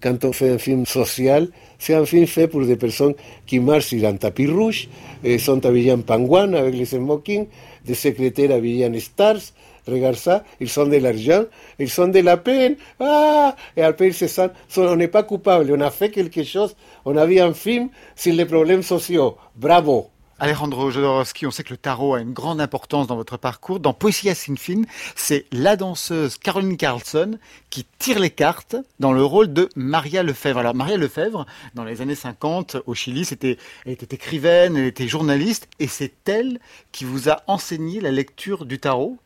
[0.00, 3.14] Quand on fait un film social, c'est un film fait pour des personnes
[3.46, 4.88] qui marchent sur un tapis rouge,
[5.22, 7.46] et sont habillées en pingouin avec les smokings,
[7.84, 9.52] des secrétaires habillés en stars.
[9.86, 11.44] Regarde ça, ils sont de l'argent,
[11.78, 12.74] ils sont de la peine.
[12.98, 14.52] Ah Et après, ils se sentent.
[14.76, 16.74] On n'est pas coupable, on a fait quelque chose,
[17.04, 19.36] on a vu un film sur les problèmes sociaux.
[19.54, 20.11] Bravo
[20.42, 23.78] Alejandro Jodorowsky, on sait que le tarot a une grande importance dans votre parcours.
[23.78, 24.82] Dans Poesia Sinfin,
[25.14, 27.38] c'est la danseuse Caroline Carlson
[27.70, 30.58] qui tire les cartes dans le rôle de Maria Lefebvre.
[30.58, 35.06] Alors Maria Lefebvre, dans les années 50 au Chili, c'était, elle était écrivaine, elle était
[35.06, 36.58] journaliste, et c'est elle
[36.90, 39.18] qui vous a enseigné la lecture du tarot?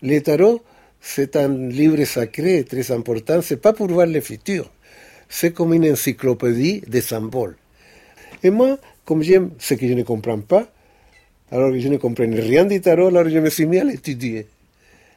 [0.00, 0.62] Le tarot,
[1.00, 3.42] c'est un livre sacré très important.
[3.42, 4.70] C'est pas pour voir le futur.
[5.28, 7.56] C'est comme une encyclopédie des symboles.
[8.42, 10.66] Et moi, comme j'aime ce que je ne comprends pas,
[11.50, 14.46] alors que je ne comprenais rien du tarot, alors je me suis mis à l'étudier.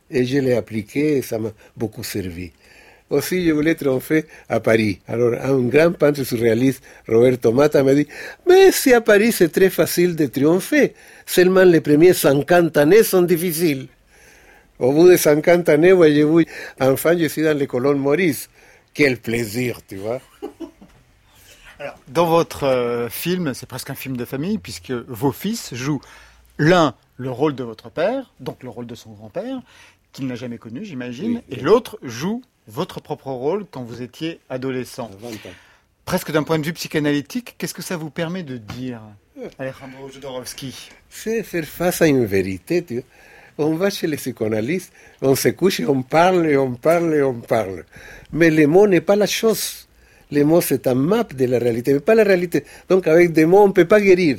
[0.10, 2.52] Et je l'ai appliqué et ça m'a beaucoup servi.
[3.10, 5.00] Aussi, je voulais triompher à Paris.
[5.08, 8.08] Alors, un grand peintre surréaliste, Roberto Mata, m'a dit
[8.48, 10.94] Mais si à Paris c'est très facile de triompher,
[11.26, 13.88] seulement les premiers 50 années sont difficiles.
[14.80, 16.42] Au bout de 50 années, voyez-vous,
[16.80, 18.50] enfin, je suis dans les colonnes Maurice.
[18.94, 20.20] Quel plaisir, tu vois.
[21.80, 26.02] Alors, dans votre euh, film, c'est presque un film de famille, puisque vos fils jouent
[26.58, 29.62] l'un le rôle de votre père, donc le rôle de son grand-père,
[30.12, 34.40] qu'il n'a jamais connu, j'imagine, Oui, et l'autre joue votre propre rôle quand vous étiez
[34.50, 35.10] adolescent.
[36.06, 39.02] Presque d'un point de vue psychanalytique, qu'est-ce que ça vous permet de dire,
[39.58, 40.90] Alejandro Jodorowsky?
[41.10, 43.04] C'est faire face à une vérité, tu.
[43.58, 47.22] On va chez les psychanalystes, on se couche et on parle et on parle et
[47.22, 47.86] on parle.
[48.32, 49.83] Mais le mot n'est pas la chose.
[50.34, 52.64] Le mot, c'est un map de la réalité, mais pas la réalité.
[52.90, 54.38] Donc, avec des mots, on ne peut pas guérir.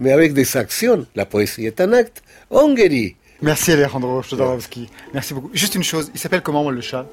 [0.00, 3.14] Mais avec des actions, la poésie est un acte, on guérit.
[3.40, 4.88] Merci Alejandro Jodorowsky.
[5.14, 5.50] Merci beaucoup.
[5.52, 7.06] Juste une chose, il s'appelle comment le chat?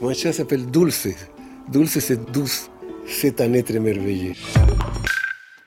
[0.00, 1.08] Mon chat s'appelle Dulce.
[1.68, 2.70] Dulce, c'est douce.
[3.06, 4.32] C'est un être merveilleux.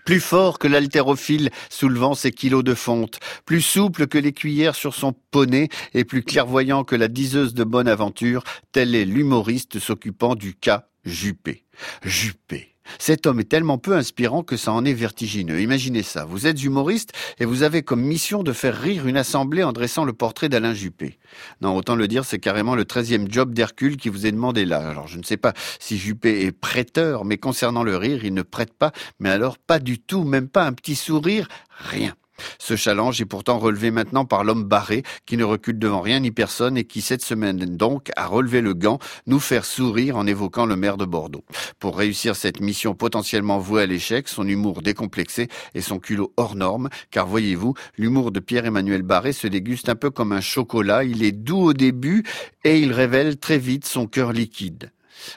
[0.05, 4.95] Plus fort que l'haltérophile soulevant ses kilos de fonte, plus souple que les cuillères sur
[4.95, 10.33] son poney et plus clairvoyant que la diseuse de bonne aventure, tel est l'humoriste s'occupant
[10.33, 11.63] du cas Juppé.
[12.03, 12.75] Juppé.
[12.99, 15.59] Cet homme est tellement peu inspirant que ça en est vertigineux.
[15.59, 16.25] Imaginez ça.
[16.25, 20.05] Vous êtes humoriste et vous avez comme mission de faire rire une assemblée en dressant
[20.05, 21.17] le portrait d'Alain Juppé.
[21.61, 24.87] Non, autant le dire, c'est carrément le treizième job d'Hercule qui vous est demandé là.
[24.87, 28.43] Alors, je ne sais pas si Juppé est prêteur, mais concernant le rire, il ne
[28.43, 32.15] prête pas, mais alors pas du tout, même pas un petit sourire, rien.
[32.59, 36.31] Ce challenge est pourtant relevé maintenant par l'homme barré qui ne recule devant rien ni
[36.31, 40.65] personne et qui cette semaine donc a relevé le gant, nous faire sourire en évoquant
[40.65, 41.43] le maire de Bordeaux.
[41.79, 46.55] Pour réussir cette mission potentiellement vouée à l'échec, son humour décomplexé et son culot hors
[46.55, 51.23] norme, car voyez-vous, l'humour de Pierre-Emmanuel Barré se déguste un peu comme un chocolat, il
[51.23, 52.23] est doux au début
[52.63, 54.91] et il révèle très vite son cœur liquide.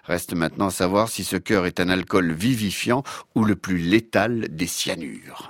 [0.07, 3.03] Reste maintenant à savoir si ce cœur est un alcool vivifiant
[3.35, 5.49] ou le plus létal des cyanures.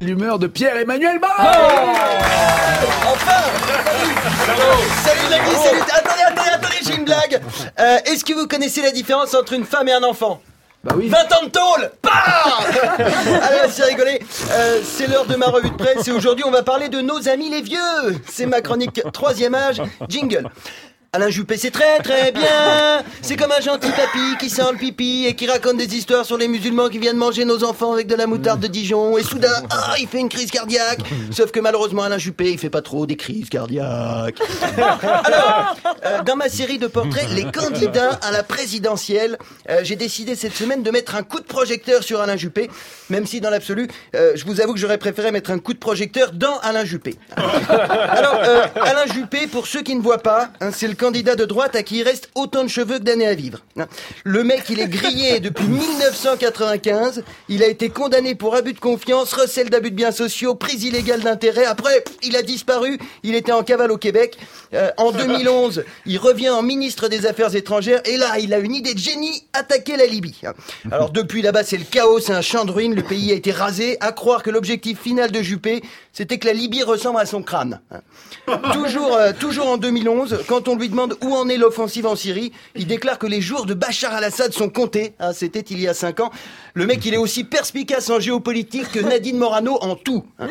[0.00, 1.48] L'humeur de Pierre-Emmanuel Barré
[5.04, 5.80] Salut Nagui, salut.
[5.92, 7.40] Attendez, attendez, attendez, j'ai une blague.
[7.78, 10.40] Euh, Est-ce que vous connaissez la différence entre une femme et un enfant?
[10.84, 11.08] Bah oui.
[11.08, 12.10] 20 ans de tôle Bah
[13.42, 16.64] Allez, c'est rigolé Euh, C'est l'heure de ma revue de presse et aujourd'hui on va
[16.64, 17.78] parler de nos amis les vieux.
[18.28, 20.48] C'est ma chronique troisième âge, jingle
[21.14, 23.04] Alain Juppé, c'est très très bien.
[23.20, 26.38] C'est comme un gentil papy qui sent le pipi et qui raconte des histoires sur
[26.38, 29.18] les musulmans qui viennent manger nos enfants avec de la moutarde de Dijon.
[29.18, 31.00] Et soudain, ah, il fait une crise cardiaque.
[31.30, 34.38] Sauf que malheureusement, Alain Juppé, il fait pas trop des crises cardiaques.
[34.78, 39.36] Alors, euh, dans ma série de portraits, les candidats à la présidentielle,
[39.68, 42.70] euh, j'ai décidé cette semaine de mettre un coup de projecteur sur Alain Juppé,
[43.10, 43.86] même si dans l'absolu,
[44.16, 47.16] euh, je vous avoue que j'aurais préféré mettre un coup de projecteur dans Alain Juppé.
[47.36, 48.40] Alors,
[48.76, 51.82] Alain Juppé, pour ceux qui ne voient pas, hein, c'est le candidat de droite à
[51.82, 53.58] qui il reste autant de cheveux que d'années à vivre.
[54.22, 57.24] Le mec, il est grillé depuis 1995.
[57.48, 61.20] Il a été condamné pour abus de confiance, recel d'abus de biens sociaux, prise illégale
[61.22, 61.64] d'intérêt.
[61.64, 62.98] Après, il a disparu.
[63.24, 64.38] Il était en cavale au Québec.
[64.74, 68.00] Euh, en 2011, il revient en ministre des Affaires étrangères.
[68.04, 70.40] Et là, il a une idée de génie, attaquer la Libye.
[70.92, 72.94] Alors depuis là-bas, c'est le chaos, c'est un champ de ruines.
[72.94, 73.96] Le pays a été rasé.
[74.00, 75.82] À croire que l'objectif final de Juppé,
[76.12, 77.80] c'était que la Libye ressemble à son crâne.
[78.72, 82.52] Toujours, euh, toujours en 2011, quand on lui demande où en est l'offensive en Syrie,
[82.74, 85.14] il déclare que les jours de Bachar al-Assad sont comptés.
[85.18, 86.30] Ah, C'était il y a cinq ans.
[86.74, 90.24] Le mec, il est aussi perspicace en géopolitique que Nadine Morano en tout.
[90.38, 90.48] hein.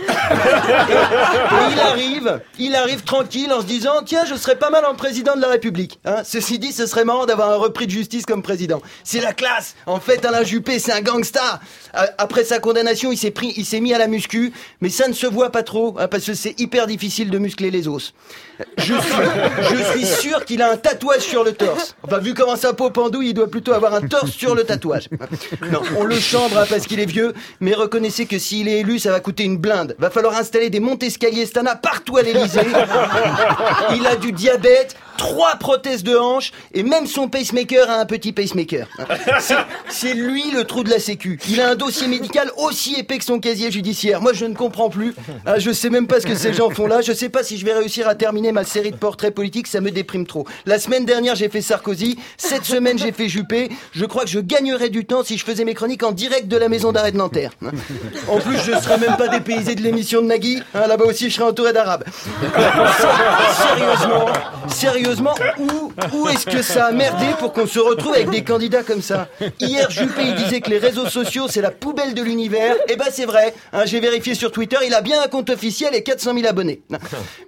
[0.89, 4.85] Et, et il arrive, il arrive tranquille en se disant tiens, je serais pas mal
[4.85, 5.99] en président de la République.
[6.05, 6.21] hein.
[6.23, 8.81] Ceci dit, ce serait marrant d'avoir un repris de justice comme président.
[9.03, 9.75] C'est la classe.
[9.85, 11.59] En fait, Alain Juppé, c'est un gangsta.
[11.97, 15.07] Euh, Après sa condamnation, il s'est pris, il s'est mis à la muscu, mais ça
[15.07, 18.13] ne se voit pas trop hein, parce que c'est hyper difficile de muscler les os.
[18.77, 18.93] Je
[19.97, 21.95] suis, sûr qu'il a un tatouage sur le torse.
[22.03, 25.09] Enfin, vu comment sa peau pendouille, il doit plutôt avoir un torse sur le tatouage.
[25.71, 28.99] Non, on le chambre hein, parce qu'il est vieux, mais reconnaissez que s'il est élu,
[28.99, 29.95] ça va coûter une blinde.
[29.99, 32.61] Va falloir installer des montes-escaliers Stana partout à l'Elysée.
[33.95, 38.31] Il a du diabète, trois prothèses de hanche, et même son pacemaker a un petit
[38.31, 38.87] pacemaker.
[39.89, 41.39] C'est- lui le trou de la sécu.
[41.49, 44.21] Il a un dossier médical aussi épais que son casier judiciaire.
[44.21, 45.15] Moi, je ne comprends plus.
[45.45, 47.01] Ah, je sais même pas ce que ces gens font là.
[47.01, 49.67] Je sais pas si je vais réussir à terminer ma série de portraits politiques.
[49.67, 50.45] Ça me déprime trop.
[50.65, 52.17] La semaine dernière, j'ai fait Sarkozy.
[52.37, 53.69] Cette semaine, j'ai fait Juppé.
[53.93, 56.57] Je crois que je gagnerais du temps si je faisais mes chroniques en direct de
[56.57, 57.51] la maison d'arrêt de Nanterre.
[58.27, 60.61] En plus, je serais même pas dépaysé de l'émission de Nagui.
[60.73, 62.03] Hein, Là-bas aussi, je serais entouré d'arabes.
[63.57, 64.25] Sérieusement,
[64.67, 68.83] sérieusement, où, où est-ce que ça a merdé pour qu'on se retrouve avec des candidats
[68.83, 69.27] comme ça?
[69.59, 72.75] Hier, Juppé, il disait que les réseaux sociaux, c'est la poubelle de l'univers.
[72.89, 73.53] Eh ben, c'est vrai.
[73.73, 76.81] Hein, J'ai vérifié sur Twitter, il a bien un compte officiel et 400 000 abonnés.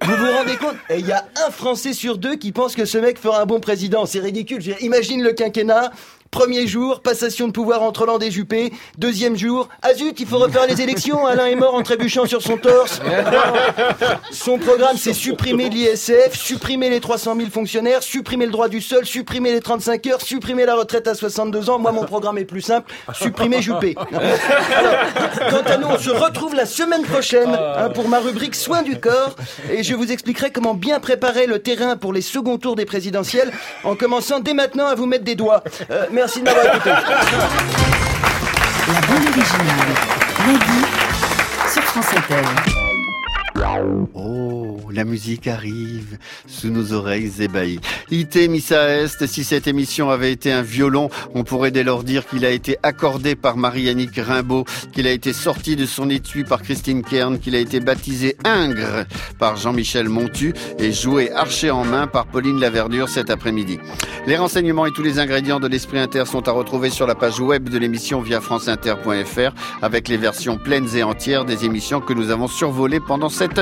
[0.02, 2.84] Vous vous rendez compte Et Il y a un Français sur deux qui pense que
[2.84, 4.04] ce mec fera un bon président.
[4.06, 4.62] C'est ridicule.
[4.80, 5.92] Imagine le quinquennat.
[6.34, 8.72] Premier jour, passation de pouvoir entre Hollande et Juppé.
[8.98, 11.24] Deuxième jour, ah zut, il faut refaire les élections.
[11.28, 13.00] Alain est mort en trébuchant sur son torse.
[14.32, 19.06] Son programme, c'est supprimer l'ISF, supprimer les 300 000 fonctionnaires, supprimer le droit du sol,
[19.06, 21.78] supprimer les 35 heures, supprimer la retraite à 62 ans.
[21.78, 23.94] Moi, mon programme est plus simple, supprimer Juppé.
[24.10, 28.82] Alors, quant à nous, on se retrouve la semaine prochaine hein, pour ma rubrique Soins
[28.82, 29.36] du corps
[29.70, 33.52] et je vous expliquerai comment bien préparer le terrain pour les seconds tours des présidentielles
[33.84, 35.62] en commençant dès maintenant à vous mettre des doigts.
[35.92, 36.30] Euh, merci La
[39.02, 39.92] bande originale.
[40.46, 40.82] Nagui
[41.70, 42.83] sur France Inter.
[44.14, 47.78] Oh, la musique arrive sous nos oreilles ébahies.
[48.10, 52.26] Ite missa est, si cette émission avait été un violon, on pourrait dès lors dire
[52.26, 56.62] qu'il a été accordé par Marie-Annick Rimbaud, qu'il a été sorti de son étui par
[56.62, 59.06] Christine Kern, qu'il a été baptisé Ingres
[59.38, 63.78] par Jean-Michel Montu et joué archer en main par Pauline Laverdure cet après-midi.
[64.26, 67.40] Les renseignements et tous les ingrédients de l'Esprit Inter sont à retrouver sur la page
[67.40, 72.30] web de l'émission via franceinter.fr avec les versions pleines et entières des émissions que nous
[72.30, 73.53] avons survolées pendant cette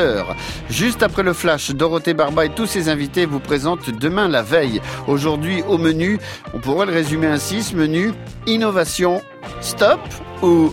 [0.71, 4.81] Juste après le flash, Dorothée Barba et tous ses invités vous présentent demain la veille.
[5.07, 6.19] Aujourd'hui au menu,
[6.55, 8.13] on pourrait le résumer ainsi, ce menu,
[8.47, 9.23] innovation,
[9.61, 10.01] stop
[10.43, 10.73] ou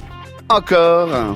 [0.49, 1.35] encore?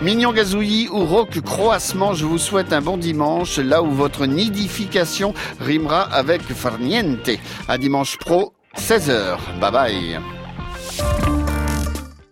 [0.00, 5.34] Mignon gazouillis ou rock croassement, je vous souhaite un bon dimanche, là où votre nidification
[5.60, 7.30] rimera avec farniente.
[7.66, 9.38] À dimanche pro, 16h.
[9.60, 11.37] Bye bye.